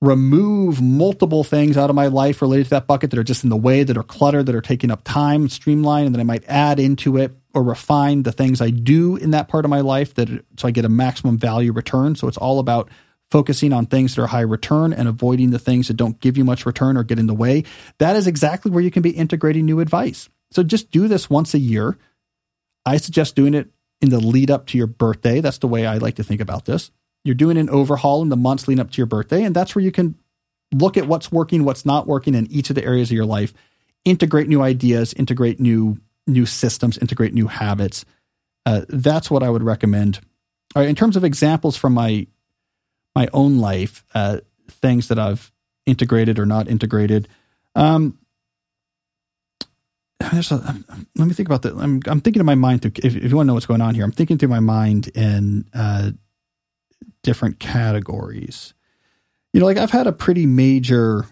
[0.00, 3.50] remove multiple things out of my life related to that bucket that are just in
[3.50, 6.44] the way, that are cluttered, that are taking up time, streamline, and then I might
[6.46, 10.14] add into it or refine the things I do in that part of my life
[10.14, 12.16] that so I get a maximum value return.
[12.16, 12.90] So it's all about
[13.30, 16.44] focusing on things that are high return and avoiding the things that don't give you
[16.44, 17.64] much return or get in the way.
[17.98, 20.28] That is exactly where you can be integrating new advice.
[20.54, 21.98] So just do this once a year.
[22.86, 25.40] I suggest doing it in the lead up to your birthday.
[25.40, 26.90] That's the way I like to think about this.
[27.24, 29.84] You're doing an overhaul in the months leading up to your birthday, and that's where
[29.84, 30.14] you can
[30.72, 33.54] look at what's working, what's not working in each of the areas of your life,
[34.04, 38.04] integrate new ideas, integrate new new systems, integrate new habits.
[38.66, 40.20] Uh, that's what I would recommend.
[40.74, 42.26] All right, in terms of examples from my
[43.14, 45.50] my own life, uh, things that I've
[45.86, 47.28] integrated or not integrated.
[47.74, 48.18] Um,
[50.20, 50.76] a,
[51.16, 51.74] let me think about that.
[51.76, 52.82] I'm, I'm thinking in my mind.
[52.82, 54.60] Through, if, if, you want to know what's going on here, I'm thinking through my
[54.60, 56.12] mind in uh,
[57.22, 58.74] different categories.
[59.52, 61.26] You know, like I've had a pretty major,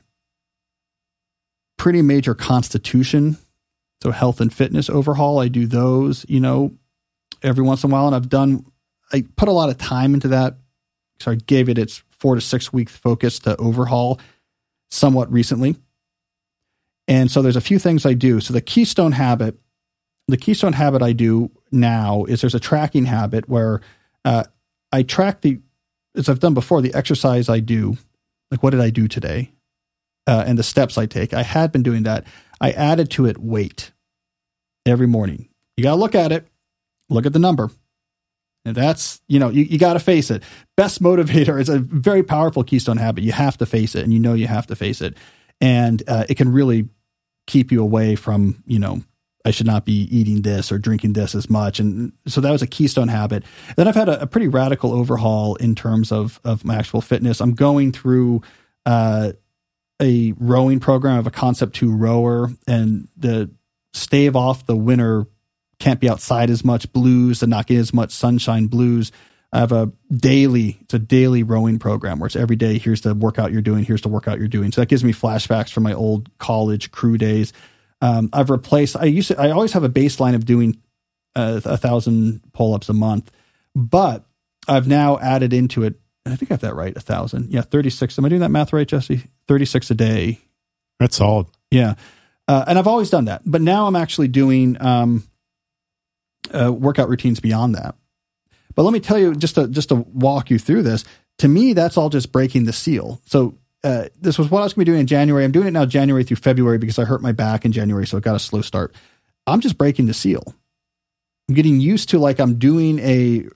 [1.76, 3.38] pretty major constitution
[4.02, 6.72] so health and fitness overhaul, I do those, you know,
[7.40, 8.08] every once in a while.
[8.08, 8.66] And I've done,
[9.12, 10.56] I put a lot of time into that.
[11.20, 14.18] So I gave it its four to six week focus to overhaul
[14.90, 15.76] somewhat recently.
[17.08, 18.40] And so there's a few things I do.
[18.40, 19.58] So the keystone habit,
[20.28, 23.80] the keystone habit I do now is there's a tracking habit where
[24.24, 24.44] uh,
[24.92, 25.58] I track the,
[26.16, 27.96] as I've done before, the exercise I do.
[28.50, 29.52] Like, what did I do today?
[30.26, 31.34] Uh, and the steps I take.
[31.34, 32.26] I had been doing that.
[32.60, 33.90] I added to it weight
[34.86, 35.48] every morning.
[35.76, 36.46] You got to look at it,
[37.08, 37.70] look at the number.
[38.64, 40.44] And that's, you know, you, you got to face it.
[40.76, 43.24] Best motivator is a very powerful keystone habit.
[43.24, 45.16] You have to face it, and you know you have to face it.
[45.60, 46.88] And uh, it can really
[47.46, 49.02] keep you away from, you know,
[49.44, 51.80] I should not be eating this or drinking this as much.
[51.80, 53.44] And so that was a keystone habit.
[53.76, 57.40] Then I've had a, a pretty radical overhaul in terms of, of my actual fitness.
[57.40, 58.42] I'm going through
[58.86, 59.32] uh,
[60.00, 63.50] a rowing program of a concept two rower and the
[63.92, 65.26] stave off the winter
[65.78, 69.10] can't be outside as much blues and not get as much sunshine blues.
[69.52, 72.78] I have a daily, it's a daily rowing program where it's every day.
[72.78, 73.84] Here's the workout you're doing.
[73.84, 74.72] Here's the workout you're doing.
[74.72, 77.52] So that gives me flashbacks from my old college crew days.
[78.00, 78.96] Um, I've replaced.
[78.96, 79.40] I used to.
[79.40, 80.80] I always have a baseline of doing
[81.36, 83.30] uh, a thousand pull ups a month,
[83.76, 84.24] but
[84.66, 85.94] I've now added into it.
[86.26, 86.96] I think I have that right.
[86.96, 87.52] A thousand.
[87.52, 88.18] Yeah, thirty six.
[88.18, 89.22] Am I doing that math right, Jesse?
[89.46, 90.40] Thirty six a day.
[90.98, 91.46] That's solid.
[91.70, 91.94] Yeah,
[92.48, 95.22] uh, and I've always done that, but now I'm actually doing um,
[96.52, 97.94] uh, workout routines beyond that.
[98.74, 101.04] But let me tell you, just to just to walk you through this.
[101.38, 103.20] To me, that's all just breaking the seal.
[103.24, 105.44] So uh, this was what I was going to be doing in January.
[105.44, 108.16] I'm doing it now January through February because I hurt my back in January, so
[108.16, 108.94] it got a slow start.
[109.46, 110.54] I'm just breaking the seal.
[111.48, 113.46] I'm getting used to like I'm doing a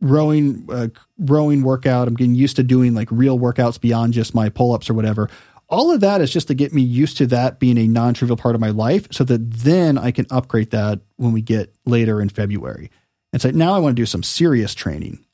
[0.00, 2.08] rowing uh, rowing workout.
[2.08, 5.28] I'm getting used to doing like real workouts beyond just my pull ups or whatever.
[5.68, 8.36] All of that is just to get me used to that being a non trivial
[8.36, 12.20] part of my life, so that then I can upgrade that when we get later
[12.20, 12.90] in February.
[13.34, 15.24] And so now I want to do some serious training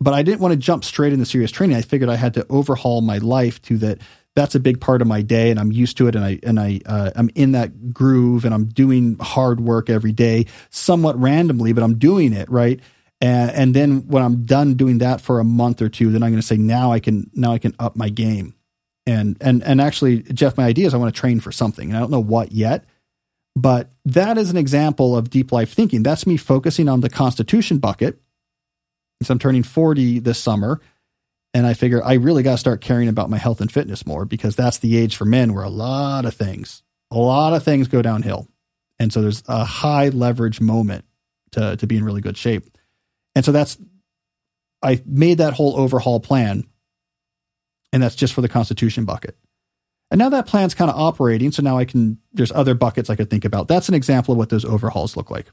[0.00, 1.76] but I didn't want to jump straight into serious training.
[1.76, 3.98] I figured I had to overhaul my life to that.
[4.36, 6.60] That's a big part of my day, and I'm used to it, and I and
[6.60, 11.72] I uh, I'm in that groove, and I'm doing hard work every day, somewhat randomly,
[11.72, 12.80] but I'm doing it right.
[13.20, 16.30] And, and then when I'm done doing that for a month or two, then I'm
[16.30, 18.54] going to say now I can now I can up my game,
[19.04, 21.96] and and and actually, Jeff, my idea is I want to train for something, and
[21.96, 22.84] I don't know what yet,
[23.56, 26.02] but that is an example of deep life thinking.
[26.02, 28.20] That's me focusing on the Constitution bucket
[29.22, 30.80] so I'm turning 40 this summer.
[31.52, 34.24] And I figure I really got to start caring about my health and fitness more
[34.24, 37.88] because that's the age for men where a lot of things, a lot of things
[37.88, 38.46] go downhill.
[39.00, 41.04] And so there's a high leverage moment
[41.52, 42.66] to, to be in really good shape.
[43.34, 43.78] And so that's,
[44.80, 46.68] I made that whole overhaul plan.
[47.92, 49.36] And that's just for the Constitution bucket.
[50.10, 51.52] And now that plan's kind of operating.
[51.52, 53.68] So now I can, there's other buckets I could think about.
[53.68, 55.46] That's an example of what those overhauls look like.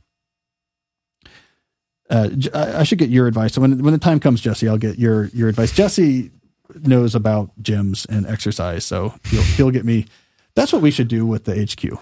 [2.10, 3.54] Uh, I should get your advice.
[3.54, 5.74] So when when the time comes, Jesse, I'll get your your advice.
[5.74, 6.32] Jesse
[6.74, 10.06] knows about gyms and exercise, so he'll he'll get me.
[10.56, 12.00] That's what we should do with the HQ.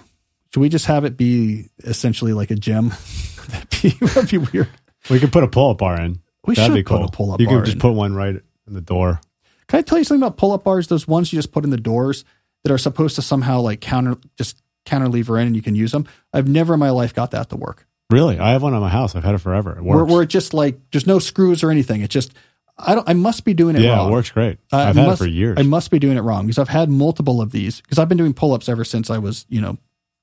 [0.53, 2.89] Should we just have it be essentially like a gym?
[3.49, 4.69] that'd, be, that'd be weird.
[5.09, 6.21] We could put a pull up bar in.
[6.45, 6.99] We that'd should be cool.
[6.99, 7.41] put a pull up.
[7.41, 7.81] You could just in.
[7.81, 9.19] put one right in the door.
[9.67, 10.87] Can I tell you something about pull up bars?
[10.87, 12.23] Those ones you just put in the doors
[12.65, 16.07] that are supposed to somehow like counter just counterlever in and you can use them.
[16.33, 17.87] I've never in my life got that to work.
[18.09, 19.15] Really, I have one on my house.
[19.15, 19.77] I've had it forever.
[19.77, 19.95] It works.
[19.95, 22.01] Where, where it just like there's no screws or anything.
[22.01, 22.33] It just
[22.77, 23.07] I don't.
[23.07, 24.09] I must be doing it yeah, wrong.
[24.09, 24.57] it works great.
[24.71, 25.57] I've had it for years.
[25.59, 28.17] I must be doing it wrong because I've had multiple of these because I've been
[28.17, 29.77] doing pull ups ever since I was you know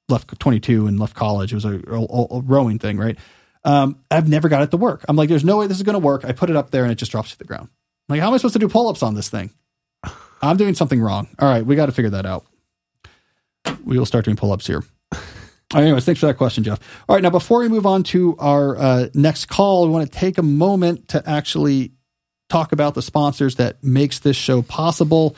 [0.09, 1.53] left 22 and left college.
[1.53, 3.17] It was a, a, a rowing thing, right?
[3.65, 5.05] Um, I've never got it to work.
[5.09, 6.25] I'm like, there's no way this is going to work.
[6.25, 7.69] I put it up there and it just drops to the ground.
[8.09, 9.51] I'm like, how am I supposed to do pull ups on this thing?
[10.43, 11.29] I'm doing something wrong.
[11.39, 12.45] All right, we got to figure that out.
[13.85, 14.83] We will start doing pull ups here.
[15.75, 16.81] Anyways, thanks for that question, Jeff.
[17.09, 20.19] All right, now before we move on to our uh, next call, we want to
[20.19, 21.93] take a moment to actually
[22.49, 25.37] talk about the sponsors that makes this show possible.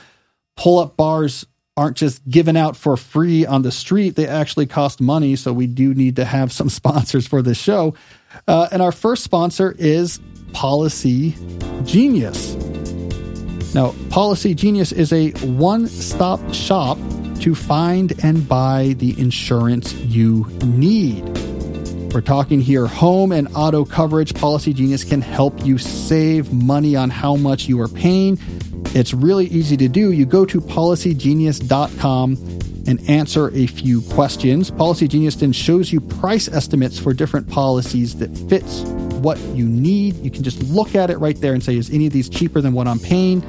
[0.56, 5.36] Pull-up bars aren't just given out for free on the street; they actually cost money.
[5.36, 7.94] So we do need to have some sponsors for this show.
[8.48, 10.18] Uh, and our first sponsor is
[10.52, 11.36] Policy
[11.84, 12.56] Genius.
[13.74, 16.96] Now, Policy Genius is a one-stop shop
[17.40, 21.24] to find and buy the insurance you need.
[22.14, 24.32] We're talking here home and auto coverage.
[24.32, 28.38] Policy Genius can help you save money on how much you are paying.
[28.94, 30.12] It's really easy to do.
[30.12, 32.37] You go to policygenius.com
[32.87, 34.70] and answer a few questions.
[34.70, 38.84] Policy Genius then shows you price estimates for different policies that fits
[39.24, 40.14] what you need.
[40.16, 42.60] You can just look at it right there and say, is any of these cheaper
[42.60, 43.40] than what I'm paying?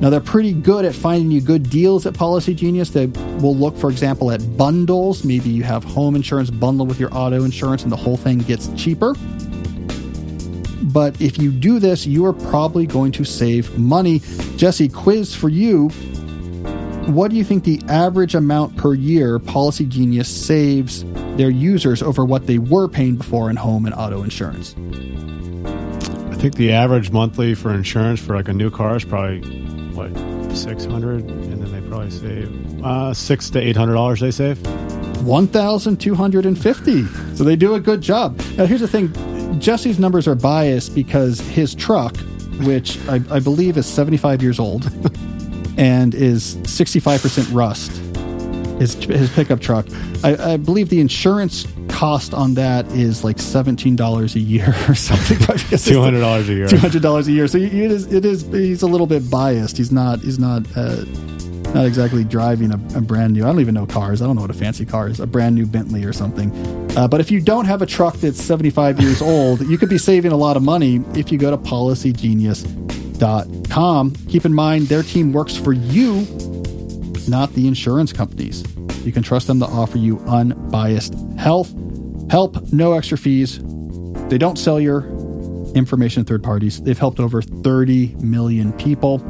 [0.00, 2.90] Now, they're pretty good at finding you good deals at Policy Genius.
[2.90, 5.24] They will look, for example, at bundles.
[5.24, 8.68] Maybe you have home insurance bundled with your auto insurance and the whole thing gets
[8.80, 9.14] cheaper.
[10.92, 14.20] but if you do this, you are probably going to save money.
[14.56, 15.90] Jesse, quiz for you.
[17.08, 21.04] What do you think the average amount per year Policy Genius saves
[21.38, 24.74] their users over what they were paying before in home and auto insurance?
[26.30, 29.40] I think the average monthly for insurance for like a new car is probably
[29.92, 30.10] what
[30.54, 34.20] six hundred, and then they probably save uh, six to eight hundred dollars.
[34.20, 34.58] They save
[35.24, 37.06] one thousand two hundred and fifty.
[37.34, 38.38] So they do a good job.
[38.58, 39.10] Now here's the thing:
[39.58, 42.18] Jesse's numbers are biased because his truck,
[42.64, 44.82] which I, I believe is seventy five years old,
[45.78, 47.92] and is sixty five percent rust,
[48.78, 49.86] his his pickup truck.
[50.22, 54.94] I, I believe the insurance cost on that is like seventeen dollars a year or
[54.94, 55.38] something.
[55.78, 56.68] Two hundred dollars a year.
[56.68, 57.46] Two hundred dollars a year.
[57.46, 58.12] So it is.
[58.12, 58.42] It is.
[58.42, 59.78] He's a little bit biased.
[59.78, 60.20] He's not.
[60.20, 60.66] He's not.
[60.76, 61.04] Uh,
[61.74, 63.44] not exactly driving a, a, brand new.
[63.44, 64.22] I don't even know cars.
[64.22, 65.20] I don't know what a fancy car is.
[65.20, 66.50] A brand new Bentley or something.
[66.96, 69.98] Uh, but if you don't have a truck that's 75 years old, you could be
[69.98, 71.58] saving a lot of money if you go to
[73.18, 74.14] PolicyGenius.com.
[74.28, 76.26] Keep in mind, their team works for you,
[77.28, 78.64] not the insurance companies.
[79.04, 81.72] You can trust them to offer you unbiased health
[82.30, 83.60] Help, no extra fees.
[84.28, 85.04] They don't sell your
[85.74, 86.82] information to third parties.
[86.82, 89.20] They've helped over 30 million people.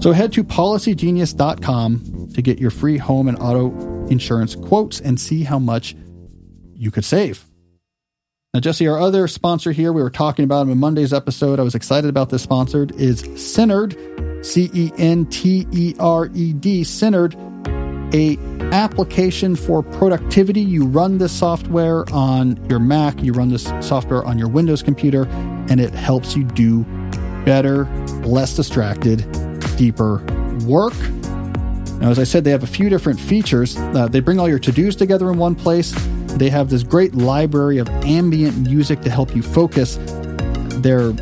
[0.00, 3.70] So head to policygenius.com to get your free home and auto
[4.06, 5.94] insurance quotes and see how much
[6.74, 7.49] you could save.
[8.52, 11.60] Now, Jesse, our other sponsor here, we were talking about him in Monday's episode.
[11.60, 13.96] I was excited about this sponsored, is Centered,
[14.44, 17.36] C E N T E R E D, Centered
[18.12, 18.36] a
[18.72, 20.62] application for productivity.
[20.62, 25.28] You run this software on your Mac, you run this software on your Windows computer,
[25.68, 26.82] and it helps you do
[27.44, 27.84] better,
[28.24, 29.18] less distracted,
[29.76, 30.24] deeper
[30.66, 30.98] work.
[32.00, 33.76] Now, as I said, they have a few different features.
[33.76, 35.94] Uh, they bring all your to dos together in one place.
[36.36, 39.98] They have this great library of ambient music to help you focus.
[40.80, 41.12] Their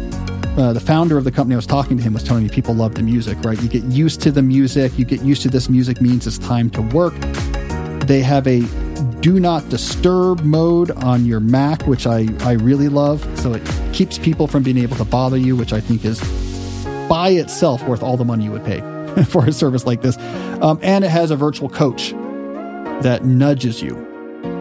[0.58, 2.74] uh, the founder of the company I was talking to him was telling me people
[2.74, 3.60] love the music, right?
[3.62, 6.68] You get used to the music, you get used to this music means it's time
[6.70, 7.14] to work.
[8.06, 8.62] They have a
[9.20, 13.24] do not disturb mode on your Mac, which I, I really love.
[13.38, 16.20] So it keeps people from being able to bother you, which I think is
[17.08, 18.80] by itself worth all the money you would pay
[19.28, 20.18] for a service like this.
[20.60, 22.10] Um, and it has a virtual coach
[23.02, 24.07] that nudges you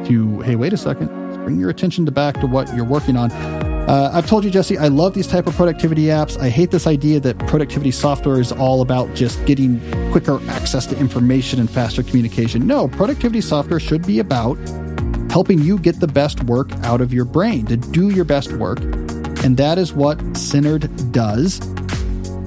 [0.07, 1.07] to, hey, wait a second,
[1.43, 3.31] bring your attention to back to what you're working on.
[3.31, 6.37] Uh, I've told you, Jesse, I love these type of productivity apps.
[6.37, 9.79] I hate this idea that productivity software is all about just getting
[10.11, 12.67] quicker access to information and faster communication.
[12.67, 14.57] No, productivity software should be about
[15.29, 18.81] helping you get the best work out of your brain, to do your best work.
[19.43, 21.61] And that is what Centered does.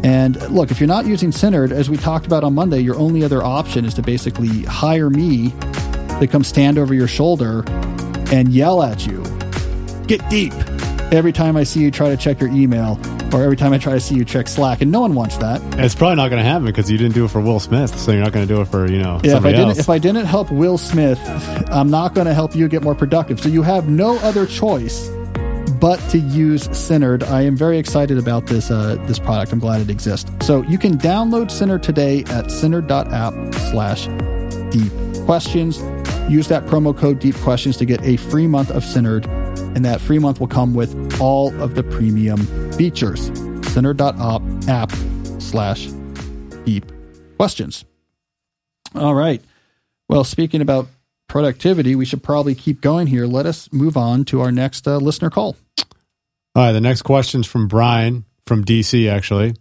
[0.03, 3.23] And look, if you're not using Centered, as we talked about on Monday, your only
[3.23, 5.55] other option is to basically hire me
[6.20, 7.64] to come stand over your shoulder
[8.33, 9.22] and yell at you.
[10.06, 10.52] Get deep
[11.12, 12.98] every time I see you try to check your email
[13.33, 15.61] or every time I try to see you check Slack, and no one wants that.
[15.78, 18.12] It's probably not going to happen because you didn't do it for Will Smith, so
[18.12, 19.20] you're not going to do it for you know.
[19.22, 19.78] Yeah, if I didn't, else.
[19.78, 21.20] if I didn't help Will Smith,
[21.70, 23.40] I'm not going to help you get more productive.
[23.40, 25.09] So you have no other choice
[25.80, 27.22] but to use Centered.
[27.24, 29.52] I am very excited about this uh, this product.
[29.52, 30.30] I'm glad it exists.
[30.46, 34.06] So you can download Centered today at centered.app slash
[34.70, 34.92] deep
[35.24, 35.78] questions.
[36.31, 39.27] Use that promo code deep questions to get a free month of Centered
[39.75, 42.38] and that free month will come with all of the premium
[42.73, 43.27] features.
[43.73, 44.93] Center.op app
[45.38, 45.88] slash
[46.64, 46.90] deep
[47.37, 47.85] questions.
[48.95, 49.43] All right.
[50.09, 50.88] Well, speaking about
[51.29, 53.27] productivity, we should probably keep going here.
[53.27, 55.57] Let us move on to our next uh, listener call.
[56.55, 56.73] All right.
[56.73, 59.55] The next question is from Brian from DC, actually.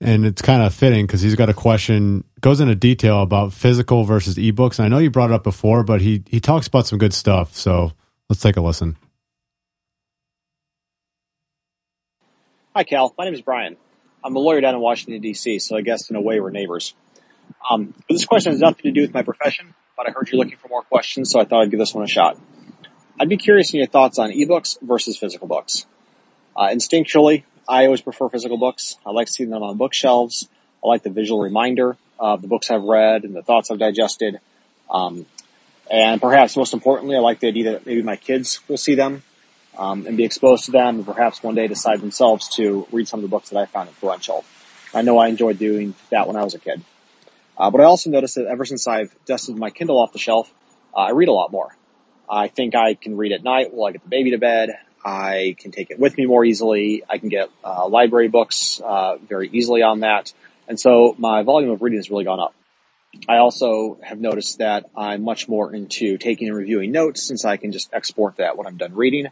[0.00, 4.04] And it's kind of fitting because he's got a question, goes into detail about physical
[4.04, 4.78] versus ebooks.
[4.78, 7.12] And I know you brought it up before, but he, he talks about some good
[7.12, 7.56] stuff.
[7.56, 7.92] So
[8.28, 8.96] let's take a listen.
[12.76, 13.12] Hi, Cal.
[13.18, 13.76] My name is Brian.
[14.22, 16.94] I'm a lawyer down in Washington, D.C., so I guess in a way we're neighbors.
[17.68, 20.58] Um, this question has nothing to do with my profession, but I heard you're looking
[20.58, 22.38] for more questions, so I thought I'd give this one a shot.
[23.18, 25.86] I'd be curious in your thoughts on ebooks versus physical books.
[26.56, 28.96] Uh, instinctually, I always prefer physical books.
[29.04, 30.48] I like seeing them on bookshelves.
[30.82, 34.40] I like the visual reminder of the books I've read and the thoughts I've digested.
[34.90, 35.26] Um,
[35.90, 39.22] and perhaps most importantly, I like the idea that maybe my kids will see them
[39.76, 43.20] um, and be exposed to them and perhaps one day decide themselves to read some
[43.20, 44.44] of the books that I found influential.
[44.94, 46.82] I know I enjoyed doing that when I was a kid.
[47.56, 50.50] Uh, but I also noticed that ever since I've dusted my Kindle off the shelf,
[50.96, 51.76] uh, I read a lot more.
[52.30, 54.78] I think I can read at night while I get the baby to bed.
[55.04, 57.04] I can take it with me more easily.
[57.08, 60.32] I can get uh, library books uh, very easily on that.
[60.66, 62.54] And so my volume of reading has really gone up.
[63.28, 67.56] I also have noticed that I'm much more into taking and reviewing notes since I
[67.56, 69.28] can just export that when I'm done reading.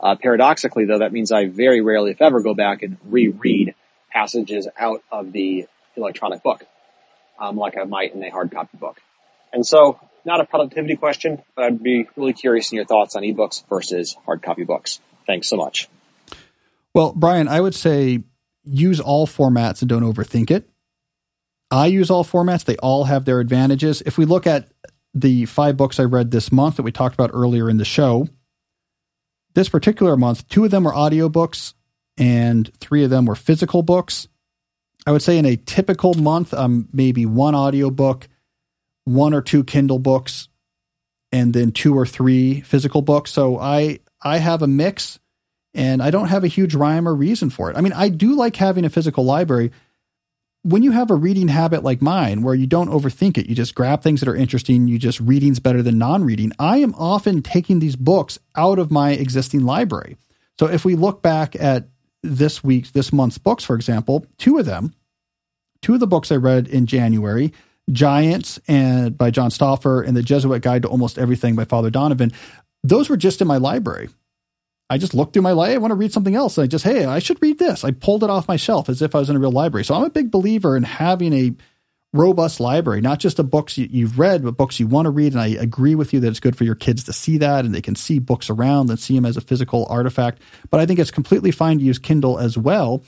[0.00, 3.74] Uh, paradoxically, though, that means I very rarely, if ever, go back and reread
[4.10, 6.64] passages out of the electronic book,
[7.38, 9.00] um, like I might in a hard copy book.
[9.52, 13.22] And so, not a productivity question, but I'd be really curious in your thoughts on
[13.22, 15.00] ebooks versus hard copy books.
[15.26, 15.88] Thanks so much.
[16.94, 18.22] Well, Brian, I would say
[18.64, 20.68] use all formats and don't overthink it.
[21.70, 22.64] I use all formats.
[22.64, 24.02] They all have their advantages.
[24.04, 24.68] If we look at
[25.14, 28.28] the five books I read this month that we talked about earlier in the show,
[29.54, 31.74] this particular month, two of them were audiobooks
[32.18, 34.28] and three of them were physical books.
[35.06, 38.28] I would say in a typical month, um, maybe one audiobook,
[39.04, 40.48] one or two Kindle books,
[41.30, 43.30] and then two or three physical books.
[43.32, 45.18] So I I have a mix
[45.74, 47.76] and I don't have a huge rhyme or reason for it.
[47.76, 49.72] I mean, I do like having a physical library.
[50.64, 53.74] When you have a reading habit like mine, where you don't overthink it, you just
[53.74, 56.52] grab things that are interesting, you just reading's better than non reading.
[56.58, 60.16] I am often taking these books out of my existing library.
[60.60, 61.88] So if we look back at
[62.22, 64.94] this week's, this month's books, for example, two of them,
[65.80, 67.52] two of the books I read in January,
[67.90, 72.32] Giants and by John Stauffer and the Jesuit Guide to Almost Everything by Father Donovan,
[72.84, 74.08] those were just in my library.
[74.90, 75.76] I just looked through my library.
[75.76, 76.58] I want to read something else.
[76.58, 77.82] And I just, hey, I should read this.
[77.82, 79.84] I pulled it off my shelf as if I was in a real library.
[79.84, 81.54] So I'm a big believer in having a
[82.12, 85.32] robust library, not just the books you, have read, but books you want to read.
[85.32, 87.74] And I agree with you that it's good for your kids to see that and
[87.74, 90.42] they can see books around and see them as a physical artifact.
[90.70, 93.02] But I think it's completely fine to use Kindle as well.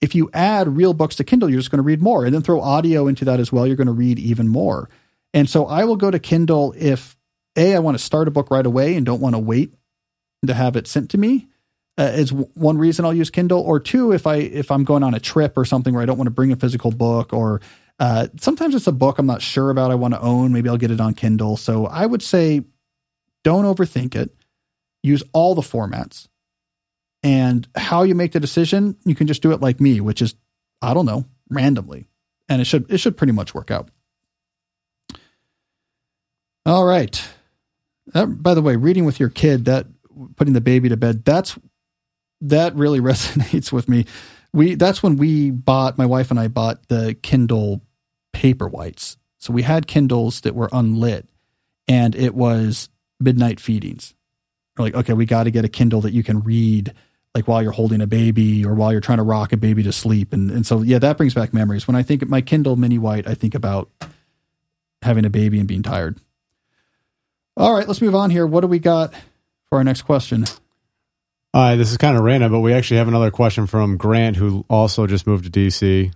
[0.00, 2.42] If you add real books to Kindle, you're just going to read more and then
[2.42, 3.66] throw audio into that as well.
[3.66, 4.88] You're going to read even more.
[5.34, 7.16] And so I will go to Kindle if
[7.56, 9.74] A, I want to start a book right away and don't want to wait
[10.46, 11.48] to have it sent to me
[12.00, 13.60] uh, is one reason I'll use Kindle.
[13.60, 16.16] Or two, if I if I'm going on a trip or something where I don't
[16.16, 17.60] want to bring a physical book, or
[17.98, 20.52] uh, sometimes it's a book I'm not sure about I want to own.
[20.52, 21.58] Maybe I'll get it on Kindle.
[21.58, 22.62] So I would say,
[23.44, 24.34] don't overthink it.
[25.02, 26.28] Use all the formats,
[27.22, 30.34] and how you make the decision, you can just do it like me, which is
[30.82, 32.06] I don't know randomly,
[32.48, 33.90] and it should it should pretty much work out.
[36.66, 37.22] All right.
[38.12, 39.86] That, by the way, reading with your kid that
[40.36, 41.58] putting the baby to bed, that's
[42.42, 44.06] that really resonates with me.
[44.52, 47.82] We that's when we bought my wife and I bought the Kindle
[48.34, 49.16] Paperwhites.
[49.38, 51.28] So we had Kindles that were unlit,
[51.88, 54.14] and it was midnight feedings.
[54.76, 56.94] We're like, okay, we got to get a Kindle that you can read
[57.34, 59.92] like while you're holding a baby or while you're trying to rock a baby to
[59.92, 60.32] sleep.
[60.32, 61.86] And and so yeah, that brings back memories.
[61.86, 63.88] When I think of my Kindle Mini White, I think about
[65.02, 66.18] having a baby and being tired.
[67.56, 68.46] All right, let's move on here.
[68.46, 69.12] What do we got
[69.68, 70.44] for our next question?
[71.52, 74.64] Uh, this is kind of random, but we actually have another question from Grant, who
[74.70, 76.12] also just moved to DC.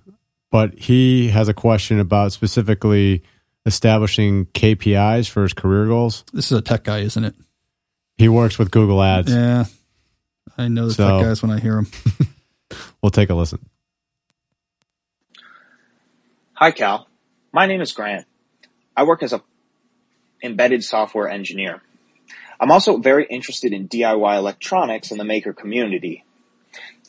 [0.51, 3.25] But he has a question about specifically
[3.67, 6.25] establishing KPIs for his career goals.
[6.33, 7.35] This is a tech guy, isn't it?
[8.17, 9.33] He works with Google Ads.
[9.33, 9.65] Yeah,
[10.57, 11.91] I know the so, tech guys when I hear them.
[13.03, 13.65] we'll take a listen.
[16.55, 17.09] Hi, Cal.
[17.53, 18.27] My name is Grant.
[18.97, 19.43] I work as a
[20.43, 21.83] embedded software engineer.
[22.61, 26.25] I'm also very interested in DIY electronics and the maker community.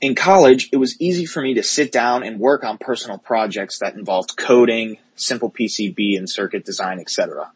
[0.01, 3.79] In college, it was easy for me to sit down and work on personal projects
[3.79, 7.51] that involved coding, simple PCB and circuit design, etc.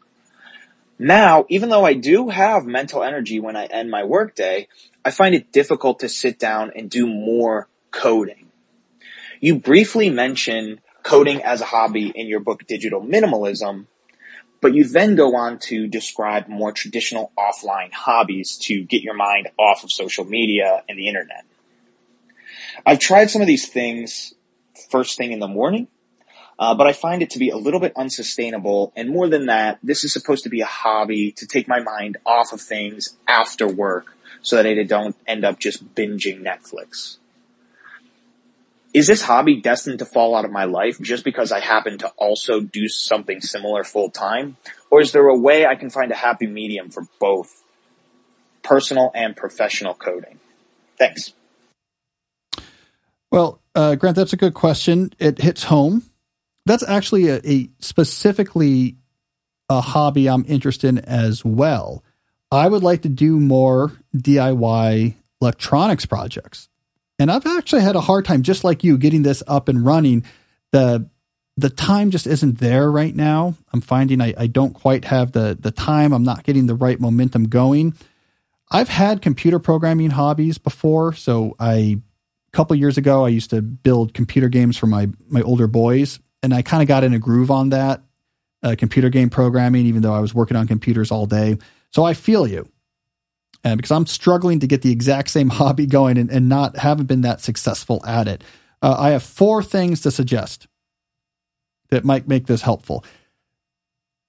[1.02, 4.68] Now, even though I do have mental energy when I end my workday,
[5.02, 8.48] I find it difficult to sit down and do more coding.
[9.40, 13.86] You briefly mention coding as a hobby in your book Digital Minimalism,
[14.60, 19.48] but you then go on to describe more traditional offline hobbies to get your mind
[19.58, 21.46] off of social media and the internet.
[22.84, 24.34] I've tried some of these things
[24.90, 25.88] first thing in the morning,
[26.60, 28.92] uh, but I find it to be a little bit unsustainable.
[28.94, 32.18] And more than that, this is supposed to be a hobby to take my mind
[32.24, 37.16] off of things after work so that I don't end up just binging Netflix
[38.92, 42.08] is this hobby destined to fall out of my life just because I happen to
[42.16, 44.56] also do something similar full time?
[44.90, 47.62] Or is there a way I can find a happy medium for both
[48.62, 50.40] personal and professional coding?
[50.98, 51.32] Thanks.
[53.30, 55.12] Well, uh, Grant, that's a good question.
[55.20, 56.09] It hits home.
[56.66, 58.96] That's actually a, a specifically
[59.68, 62.04] a hobby I'm interested in as well.
[62.50, 66.68] I would like to do more DIY electronics projects.
[67.18, 70.24] And I've actually had a hard time, just like you, getting this up and running.
[70.72, 71.08] The
[71.56, 73.54] the time just isn't there right now.
[73.72, 76.12] I'm finding I, I don't quite have the the time.
[76.12, 77.94] I'm not getting the right momentum going.
[78.70, 81.12] I've had computer programming hobbies before.
[81.12, 82.00] So I
[82.48, 86.18] a couple years ago I used to build computer games for my my older boys,
[86.42, 88.02] and I kind of got in a groove on that
[88.62, 91.58] uh, computer game programming, even though I was working on computers all day.
[91.92, 92.68] So I feel you.
[93.62, 97.06] And because I'm struggling to get the exact same hobby going and, and not haven't
[97.06, 98.44] been that successful at it.
[98.82, 100.66] Uh, I have four things to suggest
[101.90, 103.04] that might make this helpful.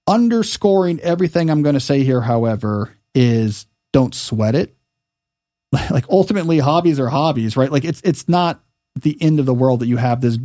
[0.08, 4.76] Underscoring everything I'm going to say here, however, is don't sweat it.
[5.90, 7.72] like ultimately hobbies are hobbies, right?
[7.72, 8.62] Like it's it's not
[8.96, 10.38] the end of the world that you have this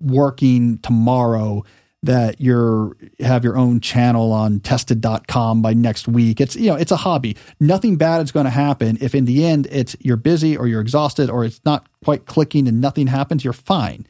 [0.00, 1.64] working tomorrow
[2.02, 6.40] that you're have your own channel on tested.com by next week.
[6.40, 7.36] It's you know, it's a hobby.
[7.60, 10.80] Nothing bad is going to happen if in the end it's you're busy or you're
[10.80, 14.06] exhausted or it's not quite clicking and nothing happens, you're fine.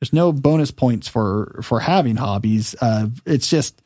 [0.00, 2.74] There's no bonus points for for having hobbies.
[2.80, 3.82] Uh, it's just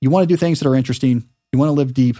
[0.00, 1.28] you want to do things that are interesting.
[1.52, 2.16] You want to live deep.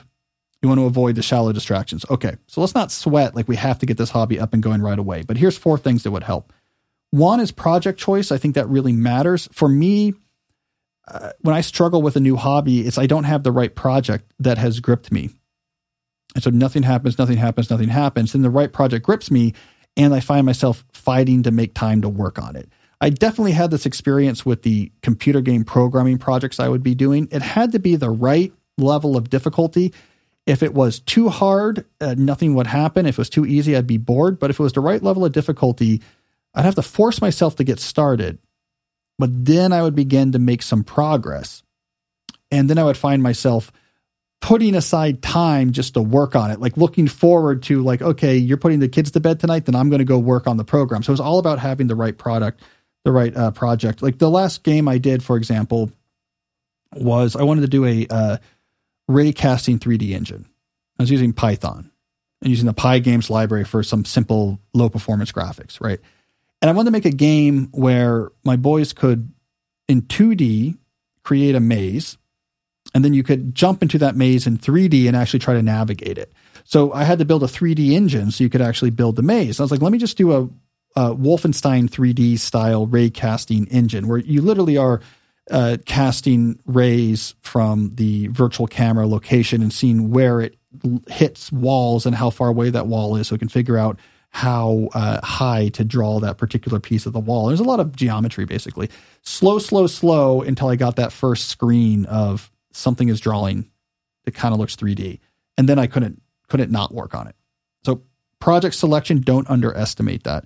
[0.60, 2.04] You want to avoid the shallow distractions.
[2.10, 4.82] Okay, so let's not sweat like we have to get this hobby up and going
[4.82, 5.22] right away.
[5.22, 6.52] But here's four things that would help.
[7.10, 8.30] One is project choice.
[8.30, 9.48] I think that really matters.
[9.52, 10.14] For me,
[11.06, 14.30] uh, when I struggle with a new hobby, it's I don't have the right project
[14.38, 15.30] that has gripped me.
[16.34, 18.32] And so nothing happens, nothing happens, nothing happens.
[18.32, 19.54] Then the right project grips me,
[19.96, 22.68] and I find myself fighting to make time to work on it.
[23.00, 27.28] I definitely had this experience with the computer game programming projects I would be doing.
[27.30, 29.94] It had to be the right level of difficulty.
[30.46, 33.06] If it was too hard, uh, nothing would happen.
[33.06, 34.38] If it was too easy, I'd be bored.
[34.38, 36.02] But if it was the right level of difficulty,
[36.54, 38.38] I'd have to force myself to get started.
[39.18, 41.62] But then I would begin to make some progress.
[42.50, 43.72] And then I would find myself
[44.40, 48.56] putting aside time just to work on it, like looking forward to, like, okay, you're
[48.56, 51.02] putting the kids to bed tonight, then I'm going to go work on the program.
[51.02, 52.62] So it was all about having the right product
[53.04, 54.02] the right uh, project.
[54.02, 55.90] Like the last game I did, for example,
[56.94, 58.36] was I wanted to do a uh,
[59.10, 60.46] raycasting 3D engine.
[60.98, 61.90] I was using Python
[62.42, 66.00] and using the Pygames library for some simple low performance graphics, right?
[66.60, 69.32] And I wanted to make a game where my boys could,
[69.86, 70.76] in 2D,
[71.22, 72.18] create a maze,
[72.94, 76.18] and then you could jump into that maze in 3D and actually try to navigate
[76.18, 76.32] it.
[76.64, 79.60] So I had to build a 3D engine so you could actually build the maze.
[79.60, 80.48] I was like, let me just do a
[80.96, 85.00] uh, Wolfenstein 3D style ray casting engine, where you literally are
[85.50, 90.56] uh, casting rays from the virtual camera location and seeing where it
[91.08, 93.98] hits walls and how far away that wall is, so it can figure out
[94.30, 97.46] how uh, high to draw that particular piece of the wall.
[97.48, 98.90] There's a lot of geometry, basically.
[99.22, 103.70] Slow, slow, slow until I got that first screen of something is drawing
[104.24, 105.20] that kind of looks 3D,
[105.56, 107.36] and then I couldn't couldn't not work on it.
[107.84, 108.02] So
[108.38, 110.44] project selection, don't underestimate that.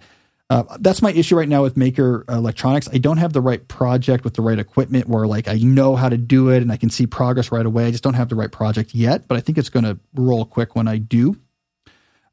[0.50, 2.88] Uh, that's my issue right now with Maker Electronics.
[2.92, 6.10] I don't have the right project with the right equipment where like I know how
[6.10, 7.86] to do it and I can see progress right away.
[7.86, 10.44] I just don't have the right project yet, but I think it's going to roll
[10.44, 11.36] quick when I do.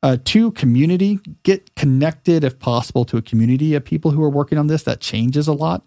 [0.01, 1.19] Uh, two, community.
[1.43, 4.83] Get connected if possible to a community of people who are working on this.
[4.83, 5.83] That changes a lot.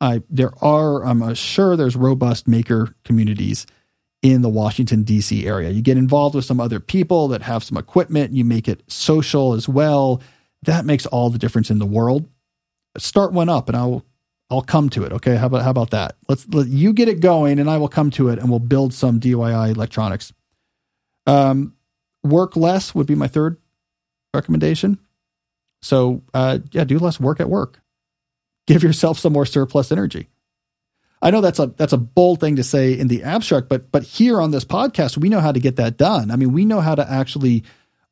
[0.00, 3.66] I there are I'm sure there's robust maker communities
[4.22, 5.46] in the Washington D.C.
[5.46, 5.70] area.
[5.70, 8.32] You get involved with some other people that have some equipment.
[8.32, 10.20] You make it social as well
[10.66, 12.28] that makes all the difference in the world.
[12.98, 14.04] Start one up and I'll
[14.50, 15.12] I'll come to it.
[15.12, 15.36] Okay.
[15.36, 16.16] How about how about that?
[16.28, 18.94] Let's let you get it going and I will come to it and we'll build
[18.94, 20.32] some DIY electronics.
[21.26, 21.74] Um,
[22.22, 23.56] work less would be my third
[24.34, 24.98] recommendation.
[25.82, 27.80] So uh, yeah, do less work at work.
[28.66, 30.28] Give yourself some more surplus energy.
[31.22, 34.02] I know that's a that's a bold thing to say in the abstract, but but
[34.02, 36.30] here on this podcast, we know how to get that done.
[36.30, 37.64] I mean, we know how to actually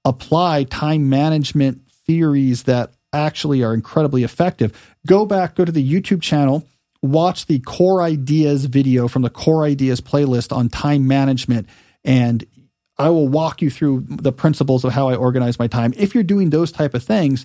[0.05, 4.95] apply time management theories that actually are incredibly effective.
[5.07, 6.67] Go back, go to the YouTube channel,
[7.03, 11.69] watch the Core Ideas video from the Core Ideas playlist on time management,
[12.05, 12.45] and
[12.99, 15.93] I will walk you through the principles of how I organize my time.
[15.97, 17.45] If you're doing those type of things,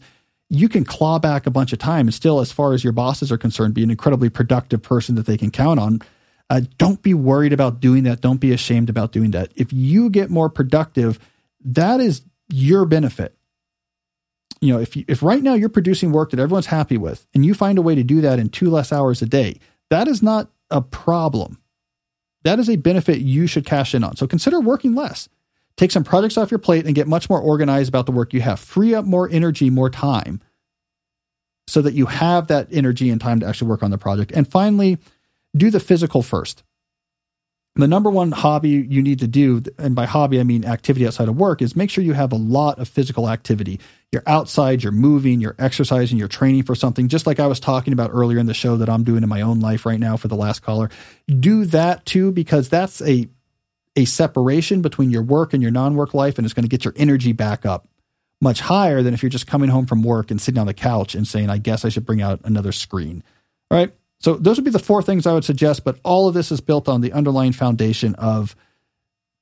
[0.49, 3.31] you can claw back a bunch of time and still, as far as your bosses
[3.31, 5.99] are concerned, be an incredibly productive person that they can count on.
[6.49, 8.21] Uh, don't be worried about doing that.
[8.21, 9.51] Don't be ashamed about doing that.
[9.55, 11.19] If you get more productive,
[11.63, 13.35] that is your benefit
[14.61, 17.45] you know, if you, if right now you're producing work that everyone's happy with, and
[17.45, 20.21] you find a way to do that in two less hours a day, that is
[20.21, 21.61] not a problem.
[22.43, 24.15] That is a benefit you should cash in on.
[24.15, 25.29] So consider working less.
[25.79, 28.41] Take some projects off your plate and get much more organized about the work you
[28.41, 28.59] have.
[28.59, 30.41] Free up more energy, more time,
[31.67, 34.33] so that you have that energy and time to actually work on the project.
[34.33, 34.97] And finally,
[35.55, 36.63] do the physical first
[37.75, 41.29] the number one hobby you need to do, and by hobby I mean activity outside
[41.29, 43.79] of work, is make sure you have a lot of physical activity.
[44.11, 47.93] You're outside, you're moving, you're exercising, you're training for something, just like I was talking
[47.93, 50.27] about earlier in the show that I'm doing in my own life right now for
[50.27, 50.89] the last caller.
[51.27, 53.29] Do that too, because that's a
[53.95, 56.93] a separation between your work and your non-work life, and it's going to get your
[56.97, 57.87] energy back up
[58.41, 61.15] much higher than if you're just coming home from work and sitting on the couch
[61.15, 63.23] and saying, I guess I should bring out another screen.
[63.69, 63.93] All right.
[64.21, 66.61] So those would be the four things I would suggest, but all of this is
[66.61, 68.55] built on the underlying foundation of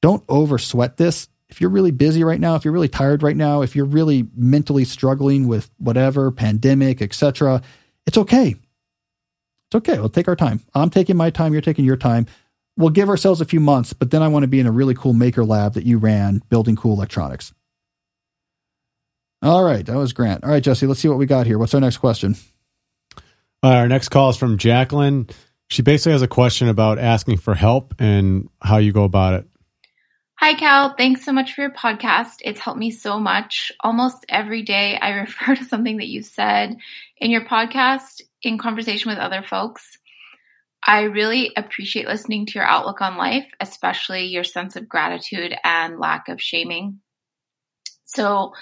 [0.01, 1.27] don't over sweat this.
[1.49, 4.27] if you're really busy right now, if you're really tired right now, if you're really
[4.35, 7.61] mentally struggling with whatever pandemic, etc.,
[8.05, 8.55] it's okay.
[9.69, 9.99] It's okay.
[9.99, 10.61] We'll take our time.
[10.73, 11.53] I'm taking my time.
[11.53, 12.27] You're taking your time.
[12.77, 14.93] We'll give ourselves a few months, but then I want to be in a really
[14.93, 17.53] cool maker lab that you ran building cool electronics.
[19.41, 19.85] All right.
[19.85, 20.43] That was Grant.
[20.43, 21.57] All right, Jesse, let's see what we got here.
[21.57, 22.35] What's our next question?
[23.63, 25.27] Uh, our next call is from Jacqueline.
[25.69, 29.47] She basically has a question about asking for help and how you go about it.
[30.35, 30.93] Hi, Cal.
[30.93, 32.35] Thanks so much for your podcast.
[32.41, 33.71] It's helped me so much.
[33.79, 36.77] Almost every day, I refer to something that you said
[37.17, 39.97] in your podcast in conversation with other folks.
[40.85, 45.99] I really appreciate listening to your outlook on life, especially your sense of gratitude and
[45.99, 46.99] lack of shaming.
[48.05, 48.53] So,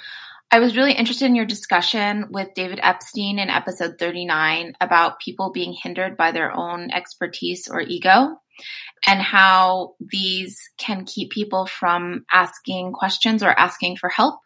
[0.52, 5.52] I was really interested in your discussion with David Epstein in episode 39 about people
[5.52, 8.38] being hindered by their own expertise or ego
[9.06, 14.40] and how these can keep people from asking questions or asking for help.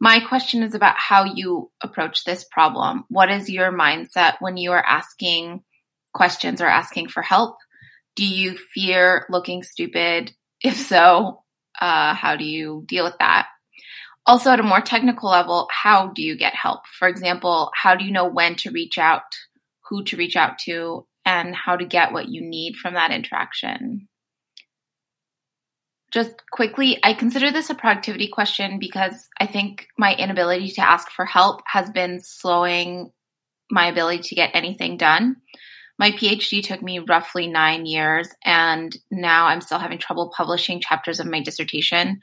[0.00, 3.04] My question is about how you approach this problem.
[3.08, 5.62] What is your mindset when you are asking
[6.12, 7.56] questions or asking for help?
[8.16, 10.32] Do you fear looking stupid?
[10.64, 11.42] If so,
[11.80, 13.48] uh, how do you deal with that?
[14.26, 16.86] Also, at a more technical level, how do you get help?
[16.86, 19.24] For example, how do you know when to reach out,
[19.88, 24.08] who to reach out to, and how to get what you need from that interaction?
[26.12, 31.10] Just quickly, I consider this a productivity question because I think my inability to ask
[31.10, 33.10] for help has been slowing
[33.70, 35.36] my ability to get anything done.
[35.98, 41.20] My PhD took me roughly nine years, and now I'm still having trouble publishing chapters
[41.20, 42.20] of my dissertation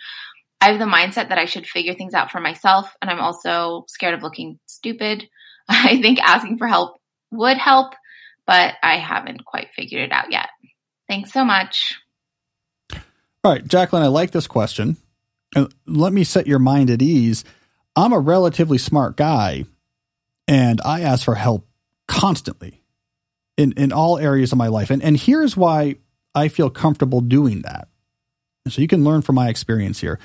[0.62, 3.86] I have the mindset that I should figure things out for myself, and I'm also
[3.88, 5.28] scared of looking stupid.
[5.70, 7.00] I think asking for help
[7.32, 7.94] would help,
[8.46, 10.50] but I haven't quite figured it out yet.
[11.08, 11.96] Thanks so much.
[13.44, 14.98] All right, Jacqueline, I like this question.
[15.88, 17.46] Let me set your mind at ease.
[17.96, 19.64] I'm a relatively smart guy,
[20.48, 21.68] and I ask for help
[22.08, 22.82] constantly
[23.60, 24.90] in, in all areas of my life.
[24.90, 25.98] And, and here's why
[26.34, 27.90] I feel comfortable doing that.
[28.70, 30.18] So you can learn from my experience here.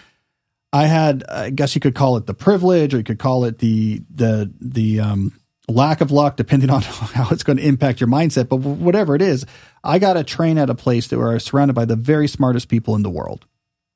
[0.72, 3.58] I had, I guess you could call it the privilege, or you could call it
[3.58, 5.32] the the the um,
[5.68, 8.48] lack of luck, depending on how it's going to impact your mindset.
[8.48, 9.46] But whatever it is,
[9.82, 12.28] I got a train at a place that where I was surrounded by the very
[12.28, 13.46] smartest people in the world.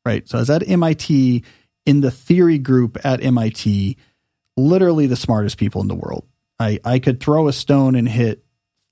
[0.05, 0.29] Right.
[0.29, 1.45] So I was at MIT
[1.87, 3.97] in the theory group at MIT,
[4.57, 6.27] literally the smartest people in the world.
[6.59, 8.45] I, I could throw a stone and hit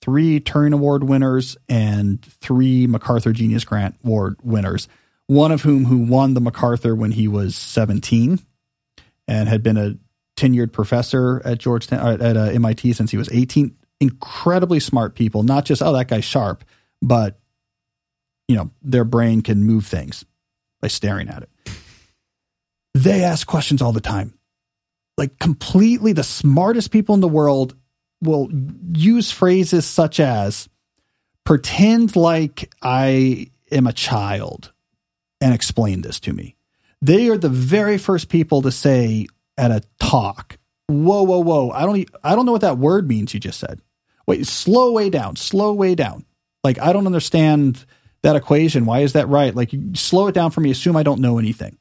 [0.07, 4.88] three Turing Award winners and three MacArthur Genius Grant Award winners
[5.26, 8.38] one of whom who won the MacArthur when he was 17
[9.26, 9.96] and had been a
[10.36, 13.76] tenured professor at Georgetown uh, at uh, MIT since he was 18.
[13.98, 16.64] Incredibly smart people, not just oh that guy's sharp,
[17.02, 17.40] but
[18.46, 20.24] you know their brain can move things
[20.80, 21.50] by staring at it.
[22.94, 24.38] They ask questions all the time,
[25.16, 27.74] like completely the smartest people in the world
[28.27, 28.51] will
[28.93, 30.68] use phrases such as
[31.45, 34.72] pretend like I am a child
[35.41, 36.57] and explain this to me.
[37.01, 40.59] They are the very first people to say at a talk,
[40.89, 43.81] whoa, whoa, whoa, I don't, I don't know what that word means you just said.
[44.27, 46.24] Wait, slow way down, slow way down.
[46.64, 47.85] Like, I don't understand
[48.22, 48.87] that equation.
[48.87, 49.55] Why is that right?
[49.55, 51.79] Like, slow it down for me, assume I don't know anything.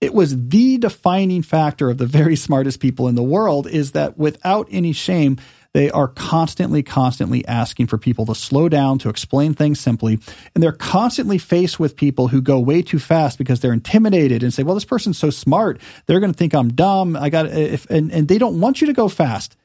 [0.00, 4.16] It was the defining factor of the very smartest people in the world is that
[4.16, 5.38] without any shame,
[5.74, 10.18] they are constantly, constantly asking for people to slow down, to explain things simply.
[10.54, 14.52] And they're constantly faced with people who go way too fast because they're intimidated and
[14.52, 15.80] say, well, this person's so smart.
[16.06, 17.16] They're going to think I'm dumb.
[17.16, 19.56] I got uh, if, and, and they don't want you to go fast.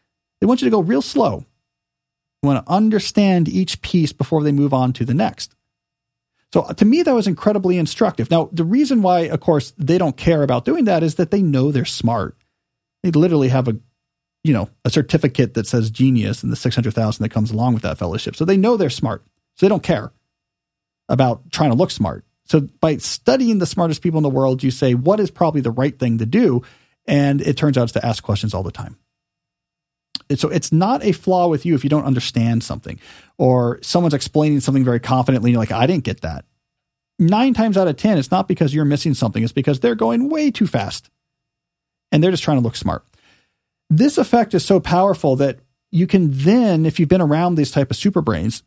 [0.42, 1.46] They want you to go real slow.
[2.42, 5.56] You want to understand each piece before they move on to the next.
[6.52, 8.30] So uh, to me, that was incredibly instructive.
[8.30, 11.42] Now, the reason why, of course, they don't care about doing that is that they
[11.42, 12.38] know they're smart.
[13.02, 13.78] They literally have a
[14.44, 17.98] you know, a certificate that says genius and the 600,000 that comes along with that
[17.98, 18.36] fellowship.
[18.36, 19.24] So they know they're smart.
[19.56, 20.12] So they don't care
[21.08, 22.26] about trying to look smart.
[22.46, 25.72] So by studying the smartest people in the world, you say, what is probably the
[25.72, 26.62] right thing to do?
[27.06, 28.98] And it turns out it's to ask questions all the time.
[30.36, 33.00] So it's not a flaw with you if you don't understand something
[33.38, 36.46] or someone's explaining something very confidently and you're like, I didn't get that.
[37.20, 39.44] Nine times out of 10, it's not because you're missing something.
[39.44, 41.10] It's because they're going way too fast
[42.12, 43.06] and they're just trying to look smart.
[43.98, 45.60] This effect is so powerful that
[45.92, 48.64] you can then, if you've been around these type of superbrains,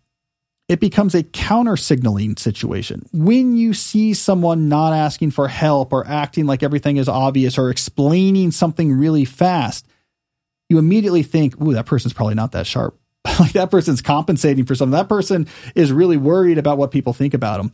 [0.69, 3.09] it becomes a counter signaling situation.
[3.13, 7.71] When you see someone not asking for help or acting like everything is obvious or
[7.71, 9.89] explaining something really fast,
[10.69, 12.97] you immediately think, ooh, that person's probably not that sharp.
[13.41, 14.93] like that person's compensating for something.
[14.93, 17.73] That person is really worried about what people think about them.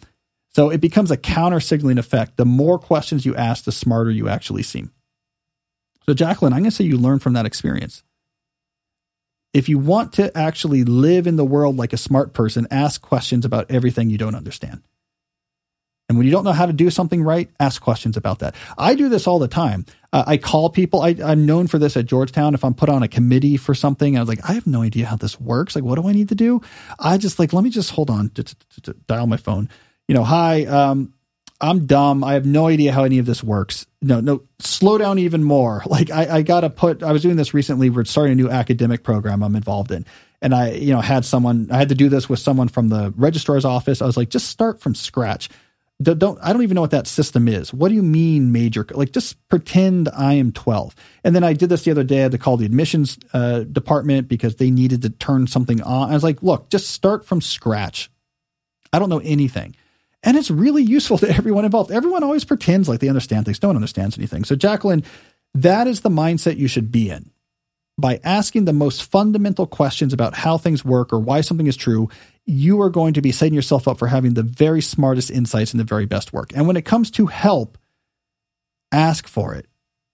[0.54, 2.38] So it becomes a counter signaling effect.
[2.38, 4.90] The more questions you ask, the smarter you actually seem.
[6.06, 8.02] So, Jacqueline, I'm going to say you learn from that experience.
[9.52, 13.44] If you want to actually live in the world like a smart person, ask questions
[13.44, 14.82] about everything you don't understand.
[16.08, 18.54] And when you don't know how to do something right, ask questions about that.
[18.76, 19.86] I do this all the time.
[20.12, 21.00] Uh, I call people.
[21.00, 22.52] I, am known for this at Georgetown.
[22.54, 25.06] If I'm put on a committee for something, I was like, I have no idea
[25.06, 25.74] how this works.
[25.74, 26.60] Like, what do I need to do?
[26.98, 28.30] I just like, let me just hold on
[29.06, 29.70] dial my phone.
[30.06, 31.14] You know, hi, um,
[31.62, 32.24] I'm dumb.
[32.24, 33.86] I have no idea how any of this works.
[34.02, 35.82] No, no, slow down even more.
[35.92, 37.90] Like, I, I got to put, I was doing this recently.
[37.90, 40.04] We're starting a new academic program I'm involved in.
[40.40, 43.12] And I, you know, had someone, I had to do this with someone from the
[43.16, 44.02] registrar's office.
[44.02, 45.48] I was like, just start from scratch
[46.02, 47.72] don't I don't even know what that system is.
[47.72, 48.86] What do you mean major?
[48.90, 50.94] Like just pretend I am 12.
[51.24, 52.20] And then I did this the other day.
[52.20, 56.10] I had to call the admissions uh, department because they needed to turn something on.
[56.10, 58.10] I was like, look, just start from scratch.
[58.92, 59.76] I don't know anything.
[60.22, 61.90] And it's really useful to everyone involved.
[61.90, 63.62] Everyone always pretends like they understand things.
[63.62, 64.44] No one understands anything.
[64.44, 65.04] So Jacqueline,
[65.54, 67.30] that is the mindset you should be in
[67.98, 72.08] by asking the most fundamental questions about how things work or why something is true,
[72.46, 75.80] you are going to be setting yourself up for having the very smartest insights and
[75.80, 76.52] the very best work.
[76.54, 77.78] And when it comes to help,
[78.90, 79.66] ask for it.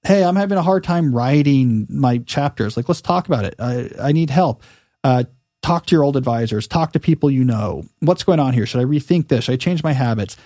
[0.03, 2.77] Hey, I'm having a hard time writing my chapters.
[2.77, 3.55] Like, let's talk about it.
[3.59, 4.63] I, I need help.
[5.03, 5.25] Uh,
[5.63, 7.85] talk to your old advisors, talk to people you know.
[8.01, 8.67] What's going on here?
[8.67, 9.45] Should I rethink this?
[9.45, 10.37] Should I change my habits?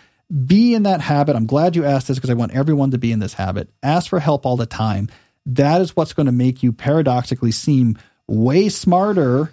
[0.47, 1.37] Be in that habit.
[1.37, 3.69] I'm glad you asked this because I want everyone to be in this habit.
[3.83, 5.09] Ask for help all the time
[5.47, 7.99] that is what's going to make you paradoxically seem
[8.29, 9.53] way smarter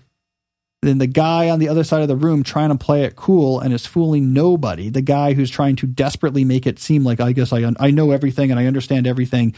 [0.82, 3.60] than the guy on the other side of the room trying to play it cool
[3.60, 4.90] and is fooling nobody.
[4.90, 8.12] The guy who's trying to desperately make it seem like I guess I I know
[8.12, 9.56] everything and I understand everything.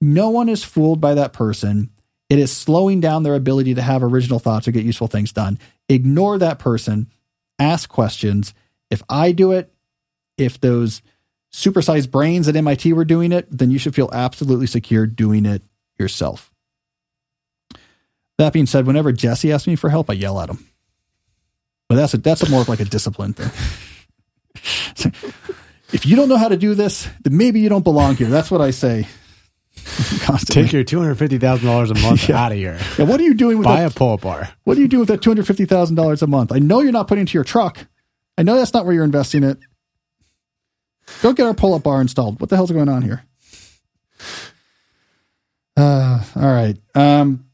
[0.00, 1.90] No one is fooled by that person.
[2.30, 5.58] It is slowing down their ability to have original thoughts or get useful things done.
[5.88, 7.08] Ignore that person.
[7.58, 8.54] Ask questions.
[8.90, 9.72] If I do it,
[10.36, 11.02] if those
[11.52, 15.62] supersized brains at MIT were doing it, then you should feel absolutely secure doing it
[15.98, 16.50] yourself.
[18.38, 20.66] That being said, whenever Jesse asks me for help, I yell at him.
[21.88, 23.50] But that's a, that's a more of like a discipline thing.
[25.92, 28.28] if you don't know how to do this, then maybe you don't belong here.
[28.28, 29.06] That's what I say.
[30.46, 32.44] Take your two hundred fifty thousand dollars a month yeah.
[32.44, 32.78] out of here.
[32.98, 34.48] Yeah, what are you doing with buy that, a pull bar?
[34.64, 36.52] What do you do with that two hundred fifty thousand dollars a month?
[36.52, 37.86] I know you're not putting into your truck.
[38.36, 39.58] I know that's not where you're investing it.
[41.22, 42.40] Go get our pull up bar installed.
[42.40, 43.24] What the hell's going on here?
[45.76, 46.76] Uh, all right.
[46.94, 47.46] Um,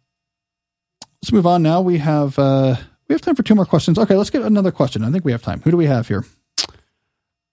[1.23, 1.81] let's move on now.
[1.81, 2.77] We have uh,
[3.09, 3.99] we have time for two more questions.
[3.99, 5.05] Okay, let's get another question.
[5.05, 5.61] I think we have time.
[5.63, 6.25] Who do we have here?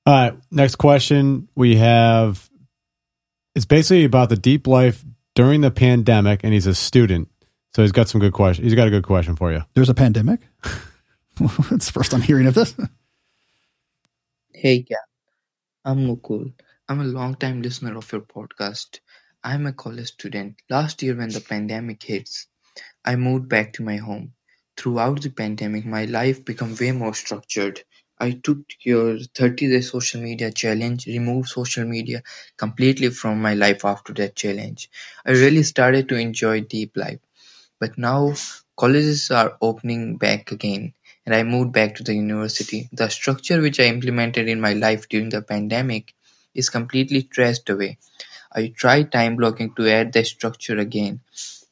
[0.06, 0.34] All right.
[0.52, 2.50] Next question we have.
[3.58, 5.04] It's basically about the deep life
[5.34, 7.28] during the pandemic, and he's a student,
[7.74, 8.64] so he's got some good question.
[8.64, 9.64] He's got a good question for you.
[9.74, 10.42] There's a pandemic.
[11.72, 12.76] it's the first I'm hearing of this.
[14.54, 14.98] Hey, yeah,
[15.84, 16.54] I'm Mukul.
[16.88, 19.00] I'm a long time listener of your podcast.
[19.44, 20.58] I'm a college student.
[20.70, 22.46] Last year when the pandemic hits,
[23.04, 24.34] I moved back to my home.
[24.78, 27.82] Throughout the pandemic, my life became way more structured.
[28.20, 32.22] I took your 30 day social media challenge, removed social media
[32.58, 34.90] completely from my life after that challenge.
[35.26, 37.20] I really started to enjoy deep life.
[37.80, 38.36] But now
[38.78, 40.94] colleges are opening back again
[41.26, 42.88] and I moved back to the university.
[42.94, 46.14] The structure which I implemented in my life during the pandemic
[46.54, 47.98] is completely trashed away.
[48.52, 51.22] I tried time blocking to add the structure again,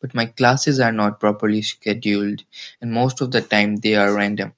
[0.02, 2.44] but my classes are not properly scheduled
[2.82, 4.54] and most of the time they are random.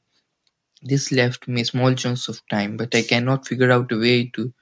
[0.87, 4.53] This left me small chunks of time, but I cannot figure out a way to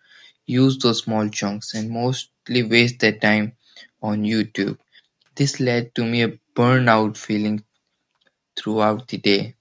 [0.45, 3.53] use those small chunks and mostly waste that time
[4.01, 4.79] on YouTube.
[5.35, 7.63] This led to me a burnout feeling
[8.57, 9.55] throughout the day.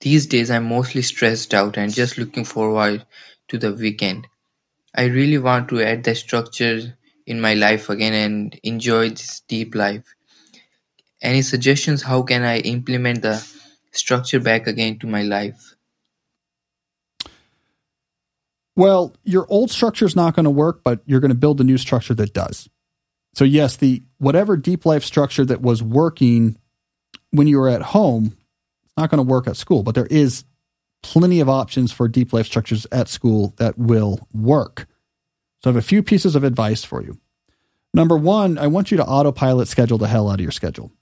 [0.00, 3.06] These days I'm mostly stressed out and just looking forward
[3.48, 4.26] to the weekend.
[4.94, 9.74] I really want to add the structure in my life again and enjoy this deep
[9.76, 10.04] life.
[11.20, 13.46] Any suggestions how can I implement the
[13.92, 15.75] structure back again to my life?
[18.76, 21.64] Well, your old structure is not going to work, but you're going to build a
[21.64, 22.68] new structure that does.
[23.34, 26.58] So yes, the whatever deep life structure that was working
[27.30, 28.36] when you were at home,
[28.84, 30.44] it's not going to work at school, but there is
[31.02, 34.86] plenty of options for deep life structures at school that will work.
[35.62, 37.18] So I have a few pieces of advice for you.
[37.94, 40.92] Number one, I want you to autopilot schedule the hell out of your schedule.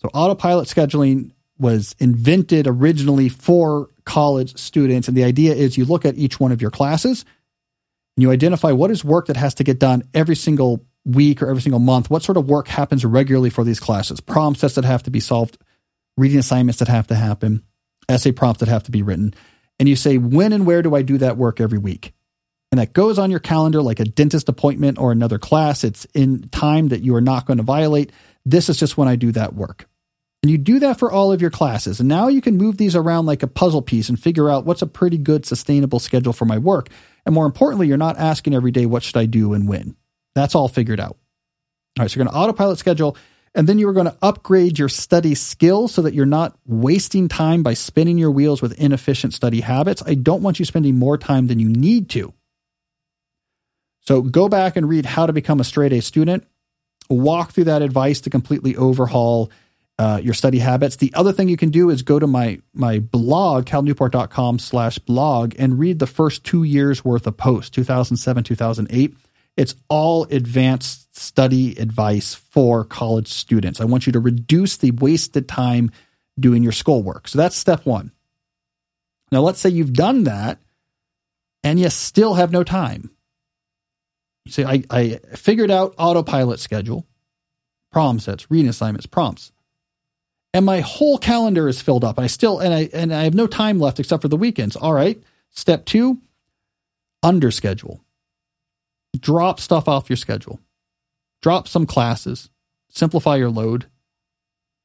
[0.00, 5.08] So autopilot scheduling was invented originally for college students.
[5.08, 7.24] And the idea is you look at each one of your classes
[8.16, 11.48] and you identify what is work that has to get done every single week or
[11.48, 12.08] every single month.
[12.08, 14.20] What sort of work happens regularly for these classes?
[14.20, 15.58] Problem sets that have to be solved,
[16.16, 17.62] reading assignments that have to happen,
[18.08, 19.34] essay prompts that have to be written.
[19.78, 22.14] And you say, when and where do I do that work every week?
[22.72, 25.84] and that goes on your calendar like a dentist appointment or another class.
[25.84, 28.12] It's in time that you are not going to violate.
[28.44, 29.88] This is just when I do that work.
[30.46, 31.98] And you do that for all of your classes.
[31.98, 34.80] And now you can move these around like a puzzle piece and figure out what's
[34.80, 36.88] a pretty good sustainable schedule for my work.
[37.24, 39.96] And more importantly, you're not asking every day, what should I do and when?
[40.36, 41.16] That's all figured out.
[41.98, 43.16] All right, so you're going to autopilot schedule,
[43.56, 47.26] and then you are going to upgrade your study skills so that you're not wasting
[47.26, 50.00] time by spinning your wheels with inefficient study habits.
[50.06, 52.32] I don't want you spending more time than you need to.
[54.02, 56.46] So go back and read How to Become a Straight A Student.
[57.10, 59.50] Walk through that advice to completely overhaul
[59.98, 60.96] uh, your study habits.
[60.96, 65.54] The other thing you can do is go to my my blog, calnewport.com slash blog,
[65.58, 69.16] and read the first two years worth of posts, 2007, 2008.
[69.56, 73.80] It's all advanced study advice for college students.
[73.80, 75.90] I want you to reduce the wasted time
[76.38, 77.28] doing your schoolwork.
[77.28, 78.12] So that's step one.
[79.32, 80.60] Now, let's say you've done that
[81.64, 83.10] and you still have no time.
[84.44, 87.06] You say, I, I figured out autopilot schedule,
[87.90, 89.52] problem sets, reading assignments, prompts
[90.56, 92.16] and my whole calendar is filled up.
[92.16, 94.74] And I still and I and I have no time left except for the weekends.
[94.74, 95.22] All right.
[95.50, 96.18] Step 2,
[97.22, 98.02] under schedule.
[99.18, 100.58] Drop stuff off your schedule.
[101.42, 102.48] Drop some classes.
[102.88, 103.84] Simplify your load.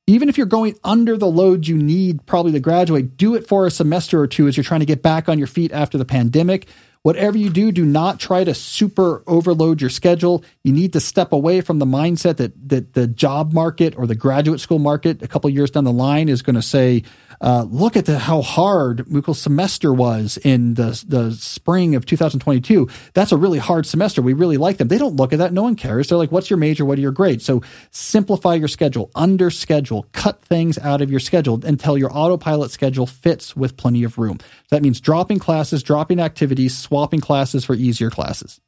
[0.07, 3.65] Even if you're going under the load you need probably to graduate, do it for
[3.65, 6.03] a semester or two as you're trying to get back on your feet after the
[6.03, 6.67] pandemic.
[7.03, 10.43] Whatever you do, do not try to super overload your schedule.
[10.63, 14.13] You need to step away from the mindset that that the job market or the
[14.13, 17.01] graduate school market a couple years down the line is going to say,
[17.41, 22.87] uh, look at the, how hard Mukul's semester was in the, the spring of 2022.
[23.13, 24.21] That's a really hard semester.
[24.21, 24.87] We really like them.
[24.87, 25.51] They don't look at that.
[25.51, 26.07] No one cares.
[26.07, 26.85] They're like, what's your major?
[26.85, 27.43] What are your grades?
[27.43, 32.69] So simplify your schedule, under schedule, cut things out of your schedule until your autopilot
[32.69, 34.37] schedule fits with plenty of room.
[34.69, 38.61] That means dropping classes, dropping activities, swapping classes for easier classes.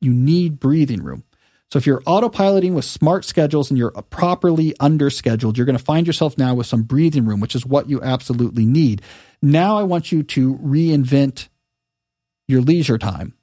[0.00, 1.24] You need breathing room.
[1.72, 5.84] So if you're autopiloting with smart schedules and you're properly under scheduled, you're going to
[5.84, 9.02] find yourself now with some breathing room, which is what you absolutely need.
[9.42, 11.48] Now I want you to reinvent
[12.46, 13.34] your leisure time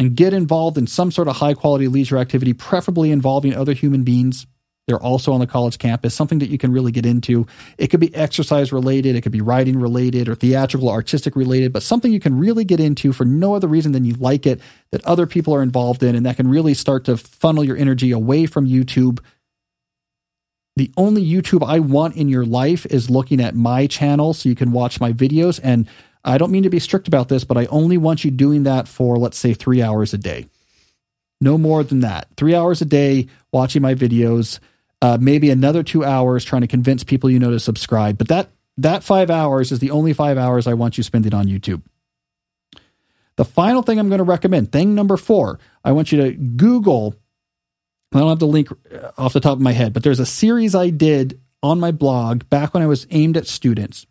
[0.00, 4.02] and get involved in some sort of high quality leisure activity, preferably involving other human
[4.02, 4.46] beings
[4.86, 7.46] they're also on the college campus, something that you can really get into.
[7.78, 11.82] It could be exercise related, it could be writing related or theatrical, artistic related, but
[11.82, 14.60] something you can really get into for no other reason than you like it,
[14.90, 18.10] that other people are involved in, and that can really start to funnel your energy
[18.10, 19.20] away from YouTube.
[20.76, 24.54] The only YouTube I want in your life is looking at my channel so you
[24.54, 25.60] can watch my videos.
[25.62, 25.88] And
[26.24, 28.88] I don't mean to be strict about this, but I only want you doing that
[28.88, 30.48] for, let's say, three hours a day.
[31.40, 32.28] No more than that.
[32.36, 34.58] Three hours a day watching my videos
[35.04, 38.16] uh, maybe another two hours trying to convince people you know to subscribe.
[38.16, 38.48] But that
[38.78, 41.82] that five hours is the only five hours I want you spending on YouTube.
[43.36, 47.14] The final thing I'm going to recommend, thing number four, I want you to Google.
[48.14, 50.26] I don't have the link uh, off the top of my head, but there's a
[50.26, 54.06] series I did on my blog back when I was aimed at students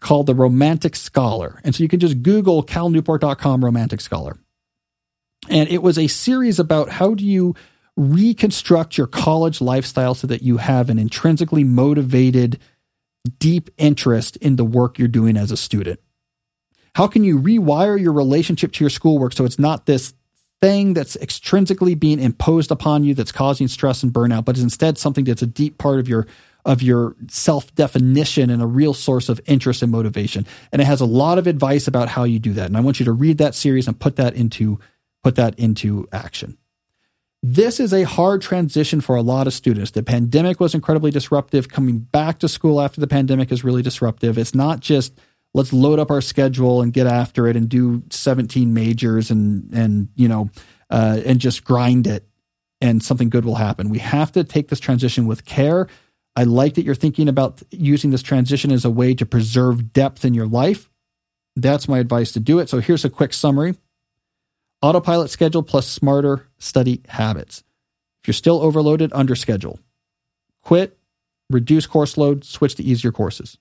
[0.00, 1.62] called The Romantic Scholar.
[1.64, 4.36] And so you can just Google calnewport.com Romantic Scholar.
[5.48, 7.54] And it was a series about how do you
[7.98, 12.58] reconstruct your college lifestyle so that you have an intrinsically motivated,
[13.38, 16.00] deep interest in the work you're doing as a student?
[16.94, 20.14] How can you rewire your relationship to your schoolwork so it's not this
[20.60, 24.96] thing that's extrinsically being imposed upon you that's causing stress and burnout, but is instead
[24.96, 26.26] something that's a deep part of your
[26.64, 30.46] of your self definition and a real source of interest and motivation.
[30.72, 32.66] And it has a lot of advice about how you do that.
[32.66, 34.78] And I want you to read that series and put that into
[35.24, 36.58] put that into action.
[37.42, 39.92] This is a hard transition for a lot of students.
[39.92, 41.68] The pandemic was incredibly disruptive.
[41.68, 44.36] Coming back to school after the pandemic is really disruptive.
[44.38, 45.18] It's not just
[45.54, 50.08] let's load up our schedule and get after it and do 17 majors and and
[50.16, 50.50] you know
[50.90, 52.28] uh, and just grind it
[52.80, 53.88] and something good will happen.
[53.88, 55.86] We have to take this transition with care.
[56.34, 60.24] I like that you're thinking about using this transition as a way to preserve depth
[60.24, 60.88] in your life.
[61.56, 62.68] That's my advice to do it.
[62.68, 63.74] So here's a quick summary
[64.82, 67.64] autopilot schedule plus smarter study habits.
[68.22, 69.78] If you're still overloaded, under schedule.
[70.62, 70.98] Quit,
[71.50, 73.58] reduce course load, switch to easier courses.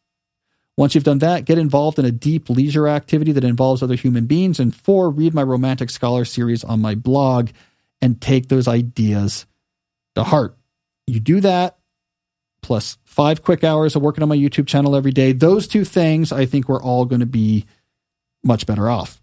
[0.77, 4.27] Once you've done that, get involved in a deep leisure activity that involves other human
[4.27, 4.59] beings.
[4.59, 7.49] And four, read my Romantic Scholar series on my blog
[7.99, 9.47] and take those ideas
[10.15, 10.55] to heart.
[11.07, 11.77] You do that,
[12.61, 15.31] plus five quick hours of working on my YouTube channel every day.
[15.31, 17.65] Those two things, I think we're all going to be
[18.43, 19.19] much better off.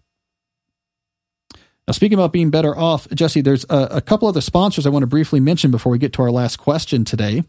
[1.87, 5.03] Now, speaking about being better off, Jesse, there's a, a couple other sponsors I want
[5.03, 7.43] to briefly mention before we get to our last question today.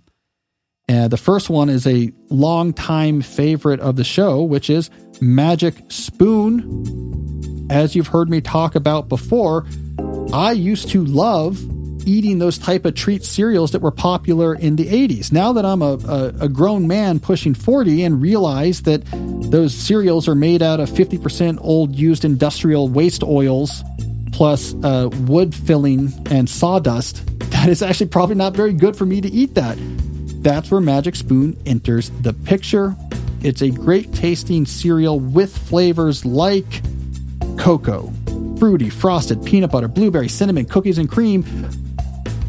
[0.90, 4.90] Uh, the first one is a longtime favorite of the show, which is
[5.22, 7.68] Magic Spoon.
[7.72, 9.66] as you've heard me talk about before,
[10.34, 11.60] I used to love
[12.06, 15.32] eating those type of treat cereals that were popular in the 80s.
[15.32, 19.04] Now that I'm a, a, a, grown man pushing 40 and realize that
[19.50, 23.84] those cereals are made out of 50% old used industrial waste oils
[24.36, 29.22] plus uh, wood filling and sawdust, that is actually probably not very good for me
[29.22, 29.78] to eat that.
[30.44, 32.98] That's where Magic Spoon enters the picture.
[33.44, 36.82] It's a great tasting cereal with flavors like
[37.58, 38.12] cocoa,
[38.60, 41.46] fruity, frosted, peanut butter, blueberry, cinnamon, cookies, and cream,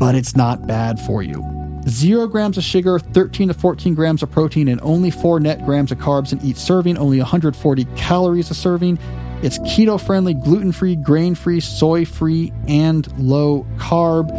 [0.01, 1.41] but it's not bad for you.
[1.89, 5.93] Zero grams of sugar, 13 to 14 grams of protein, and only four net grams
[5.93, 8.99] of carbs in each serving, only 140 calories a serving.
[9.43, 14.31] It's keto friendly, gluten free, grain free, soy free, and low carb.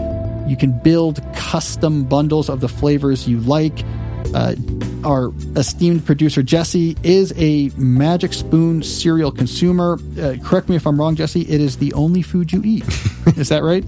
[0.50, 3.84] You can build custom bundles of the flavors you like.
[4.34, 4.56] Uh,
[5.06, 10.00] our esteemed producer Jesse is a Magic Spoon cereal consumer.
[10.20, 11.42] Uh, correct me if I'm wrong, Jesse.
[11.42, 12.84] It is the only food you eat.
[13.38, 13.86] is that right?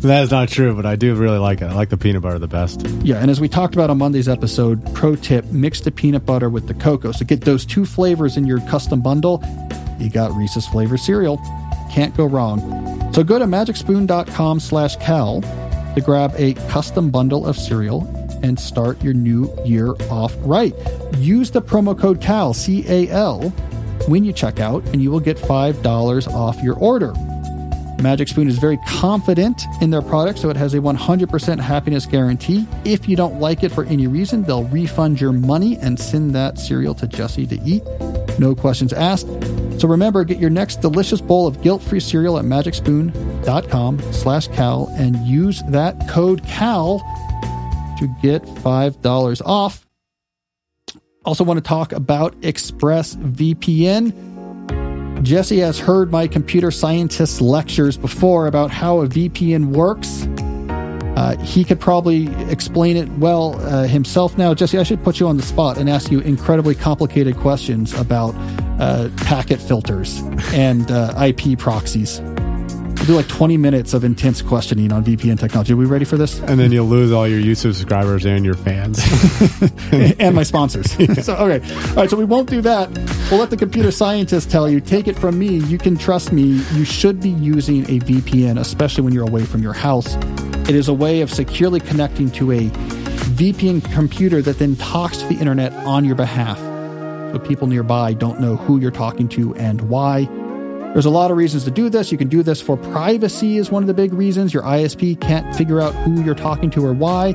[0.00, 1.66] that is not true, but I do really like it.
[1.66, 2.86] I like the peanut butter the best.
[3.02, 6.50] Yeah, and as we talked about on Monday's episode, pro tip: mix the peanut butter
[6.50, 7.12] with the cocoa.
[7.12, 9.42] So get those two flavors in your custom bundle.
[9.98, 11.38] You got Reese's flavor cereal.
[11.90, 12.60] Can't go wrong.
[13.12, 15.40] So go to magicspoon.com slash cal
[15.94, 18.02] to grab a custom bundle of cereal
[18.42, 20.74] and start your new year off right.
[21.16, 23.50] Use the promo code CAL, C A L,
[24.06, 27.14] when you check out, and you will get $5 off your order.
[28.02, 32.66] Magic Spoon is very confident in their product, so it has a 100% happiness guarantee.
[32.84, 36.58] If you don't like it for any reason, they'll refund your money and send that
[36.58, 37.82] cereal to Jesse to eat.
[38.38, 39.28] No questions asked.
[39.84, 45.14] So remember, get your next delicious bowl of guilt-free cereal at magicspoon.com slash cal and
[45.26, 47.00] use that code CAL
[47.98, 49.86] to get $5 off.
[51.26, 54.14] Also, want to talk about ExpressVPN.
[55.22, 60.26] Jesse has heard my computer scientist lectures before about how a VPN works.
[61.14, 64.54] Uh, he could probably explain it well uh, himself now.
[64.54, 68.34] Jesse, I should put you on the spot and ask you incredibly complicated questions about
[68.80, 70.18] uh, packet filters
[70.52, 72.20] and uh, IP proxies.
[72.20, 75.74] We'll do like 20 minutes of intense questioning on VPN technology.
[75.74, 76.40] Are we ready for this?
[76.40, 78.98] And then you'll lose all your YouTube subscribers and your fans.
[80.18, 80.96] and my sponsors.
[81.04, 81.12] Yeah.
[81.14, 81.74] so, okay.
[81.90, 82.08] All right.
[82.08, 82.88] So we won't do that.
[83.30, 84.80] We'll let the computer scientists tell you.
[84.80, 85.58] Take it from me.
[85.58, 86.62] You can trust me.
[86.72, 90.14] You should be using a VPN, especially when you're away from your house.
[90.66, 95.28] It is a way of securely connecting to a VPN computer that then talks to
[95.28, 96.58] the internet on your behalf.
[97.34, 100.26] So people nearby don't know who you're talking to and why.
[100.92, 102.12] There's a lot of reasons to do this.
[102.12, 104.54] You can do this for privacy is one of the big reasons.
[104.54, 107.32] Your ISP can't figure out who you're talking to or why.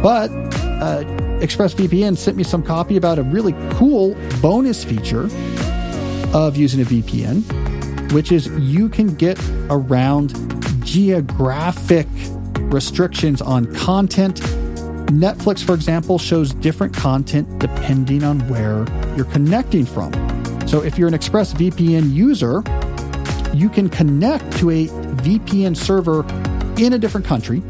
[0.00, 1.04] But uh,
[1.42, 5.24] ExpressVPN sent me some copy about a really cool bonus feature
[6.32, 9.38] of using a VPN, which is you can get
[9.68, 10.32] around
[10.82, 12.06] geographic
[12.72, 14.40] restrictions on content.
[15.10, 18.86] Netflix, for example, shows different content depending on where
[19.16, 20.12] you're connecting from.
[20.66, 22.62] So if you're an ExpressVPN user,
[23.54, 26.24] you can connect to a VPN server
[26.82, 27.62] in a different country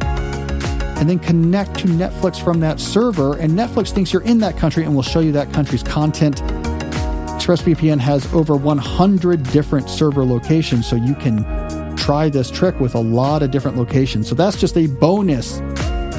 [1.03, 3.37] and then connect to Netflix from that server.
[3.37, 6.37] And Netflix thinks you're in that country and will show you that country's content.
[6.37, 11.45] ExpressVPN has over 100 different server locations, so you can
[11.97, 14.29] try this trick with a lot of different locations.
[14.29, 15.61] So that's just a bonus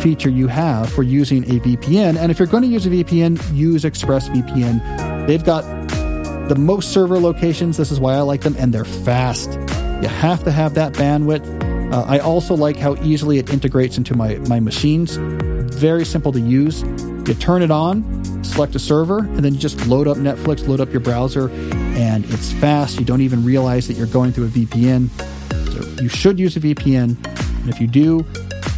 [0.01, 2.17] feature you have for using a VPN.
[2.17, 5.12] And if you're going to use a VPN, use ExpressVPN.
[5.27, 5.63] They've got
[6.49, 7.77] the most server locations.
[7.77, 9.53] This is why I like them, and they're fast.
[10.01, 11.93] You have to have that bandwidth.
[11.93, 15.15] Uh, I also like how easily it integrates into my, my machines.
[15.15, 16.81] Very simple to use.
[16.81, 20.81] You turn it on, select a server, and then you just load up Netflix, load
[20.81, 22.99] up your browser, and it's fast.
[22.99, 25.09] You don't even realize that you're going through a VPN.
[25.71, 27.15] So you should use a VPN.
[27.61, 28.25] And if you do,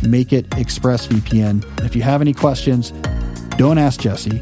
[0.08, 1.84] make it ExpressVPN.
[1.84, 2.92] If you have any questions,
[3.58, 4.42] don't ask Jesse,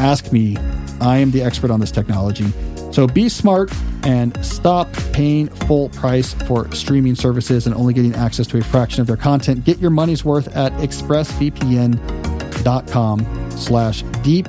[0.00, 0.56] ask me
[1.04, 2.46] I am the expert on this technology.
[2.90, 3.70] So be smart
[4.04, 9.00] and stop paying full price for streaming services and only getting access to a fraction
[9.00, 9.64] of their content.
[9.64, 14.48] Get your money's worth at expressvpn.com slash deep.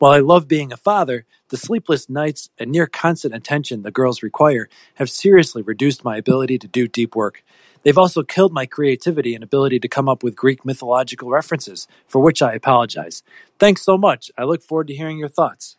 [0.00, 4.20] While I love being a father, the sleepless nights and near constant attention the girls
[4.20, 7.44] require have seriously reduced my ability to do deep work.
[7.84, 12.20] They've also killed my creativity and ability to come up with Greek mythological references, for
[12.20, 13.22] which I apologize.
[13.60, 14.32] Thanks so much.
[14.36, 15.76] I look forward to hearing your thoughts.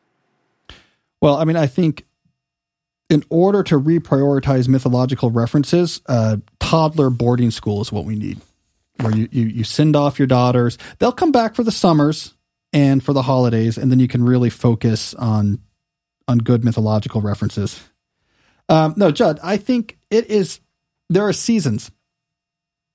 [1.21, 2.05] Well, I mean, I think
[3.09, 8.39] in order to reprioritize mythological references, uh, toddler boarding school is what we need.
[9.01, 12.33] Where you, you, you send off your daughters, they'll come back for the summers
[12.73, 15.59] and for the holidays, and then you can really focus on
[16.27, 17.81] on good mythological references.
[18.67, 20.59] Um, no, Judd, I think it is.
[21.09, 21.91] There are seasons,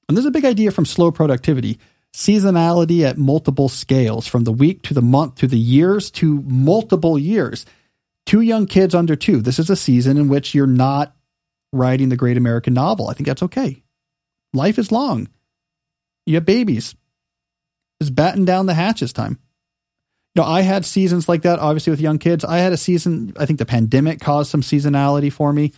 [0.09, 1.78] and there's a big idea from slow productivity.
[2.12, 7.18] Seasonality at multiple scales, from the week to the month to the years to multiple
[7.18, 7.66] years.
[8.24, 9.40] Two young kids under two.
[9.40, 11.16] This is a season in which you're not
[11.72, 13.09] writing the great American novel.
[13.09, 13.82] I think that's okay.
[14.52, 15.28] Life is long.
[16.27, 16.95] You have babies.
[18.01, 19.39] It's batten down the hatches time.
[20.35, 22.45] You know, I had seasons like that, obviously, with young kids.
[22.45, 25.72] I had a season, I think the pandemic caused some seasonality for me.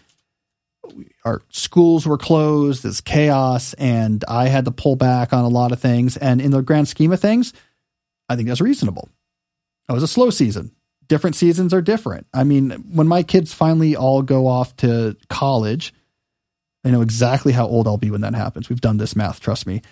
[1.25, 5.73] Our schools were closed, there's chaos, and I had to pull back on a lot
[5.73, 6.17] of things.
[6.17, 7.53] And in the grand scheme of things,
[8.29, 9.11] I think that's reasonable.
[9.89, 10.73] It was a slow season.
[11.07, 12.27] Different seasons are different.
[12.33, 15.93] I mean, when my kids finally all go off to college,
[16.85, 18.69] I know exactly how old I'll be when that happens.
[18.69, 19.83] We've done this math, trust me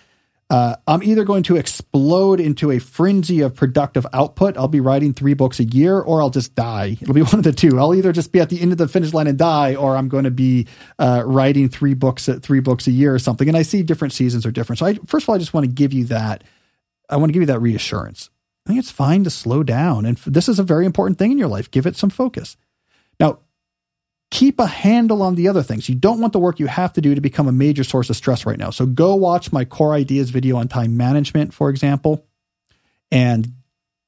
[0.49, 4.57] uh, I'm either going to explode into a frenzy of productive output.
[4.57, 6.97] I'll be writing three books a year, or I'll just die.
[7.01, 7.79] It'll be one of the two.
[7.79, 10.07] I'll either just be at the end of the finish line and die, or I'm
[10.07, 10.67] going to be
[10.99, 13.47] uh, writing three books at three books a year or something.
[13.47, 14.79] And I see different seasons are different.
[14.79, 16.43] So I, first of all, I just want to give you that.
[17.09, 18.29] I want to give you that reassurance.
[18.65, 21.37] I think it's fine to slow down, and this is a very important thing in
[21.37, 21.69] your life.
[21.69, 22.55] Give it some focus.
[23.19, 23.39] Now,
[24.31, 25.87] keep a handle on the other things.
[25.87, 28.15] You don't want the work you have to do to become a major source of
[28.15, 28.69] stress right now.
[28.69, 32.25] So go watch my core ideas video on time management, for example,
[33.11, 33.53] and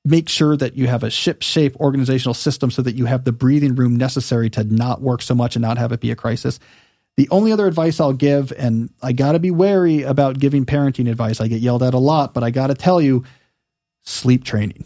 [0.04, 3.32] make sure that you have a ship shape organizational system so that you have the
[3.32, 6.60] breathing room necessary to not work so much and not have it be a crisis.
[7.18, 11.10] The only other advice I'll give, and I got to be wary about giving parenting
[11.10, 11.42] advice.
[11.42, 13.24] I get yelled at a lot, but I got to tell you
[14.04, 14.86] sleep training.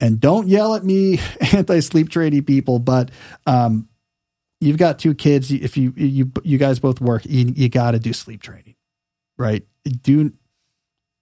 [0.00, 1.20] And don't yell at me,
[1.52, 3.10] anti sleep training people, but
[3.46, 3.88] um,
[4.60, 5.50] you've got two kids.
[5.50, 8.74] If you you you guys both work, you, you got to do sleep training,
[9.36, 9.64] right?
[10.02, 10.32] Do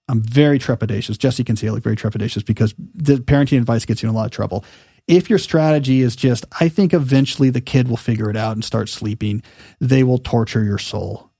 [0.09, 1.19] I'm very trepidatious.
[1.19, 4.19] Jesse can see I look very trepidatious because the parenting advice gets you in a
[4.19, 4.65] lot of trouble.
[5.09, 8.65] If your strategy is just, I think eventually the kid will figure it out and
[8.65, 9.43] start sleeping,
[9.81, 11.31] they will torture your soul,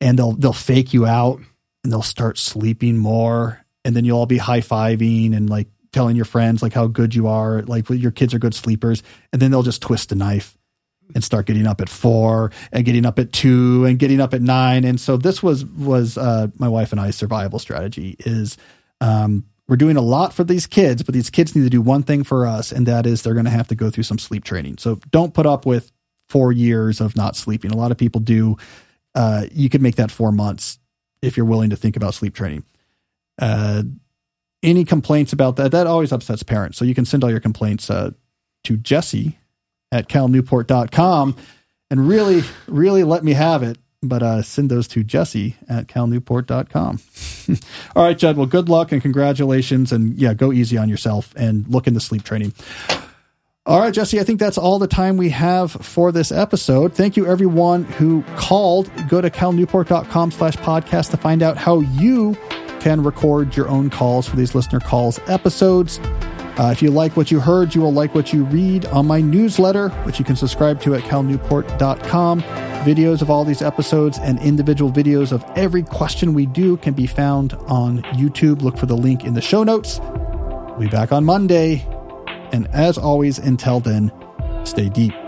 [0.00, 1.40] and they'll they'll fake you out
[1.82, 6.16] and they'll start sleeping more, and then you'll all be high fiving and like telling
[6.16, 9.50] your friends like how good you are, like your kids are good sleepers, and then
[9.50, 10.56] they'll just twist a knife
[11.14, 14.42] and start getting up at four and getting up at two and getting up at
[14.42, 14.84] nine.
[14.84, 18.56] And so this was was uh, my wife and I's survival strategy is
[19.00, 22.02] um, we're doing a lot for these kids, but these kids need to do one
[22.02, 24.44] thing for us, and that is they're going to have to go through some sleep
[24.44, 24.78] training.
[24.78, 25.90] So don't put up with
[26.28, 27.70] four years of not sleeping.
[27.70, 28.56] A lot of people do.
[29.14, 30.78] Uh, you could make that four months
[31.22, 32.64] if you're willing to think about sleep training.
[33.38, 33.82] Uh,
[34.62, 35.72] any complaints about that?
[35.72, 36.78] That always upsets parents.
[36.78, 38.10] So you can send all your complaints uh,
[38.64, 39.38] to Jesse
[39.92, 41.36] at calnewport.com
[41.90, 43.78] and really, really let me have it.
[44.02, 47.00] But uh, send those to Jesse at calnewport.com.
[47.96, 48.36] All right, Judd.
[48.36, 49.90] Well, good luck and congratulations.
[49.90, 52.52] And yeah, go easy on yourself and look into sleep training.
[53.64, 56.94] All right, Jesse, I think that's all the time we have for this episode.
[56.94, 58.88] Thank you, everyone who called.
[59.08, 62.36] Go to calnewport.com slash podcast to find out how you
[62.78, 65.98] can record your own calls for these listener calls episodes.
[66.58, 69.20] Uh, if you like what you heard, you will like what you read on my
[69.20, 72.40] newsletter, which you can subscribe to at calnewport.com.
[72.86, 77.06] Videos of all these episodes and individual videos of every question we do can be
[77.06, 78.62] found on YouTube.
[78.62, 79.98] Look for the link in the show notes.
[80.00, 81.86] We'll be back on Monday.
[82.52, 84.12] And as always, until then,
[84.64, 85.25] stay deep.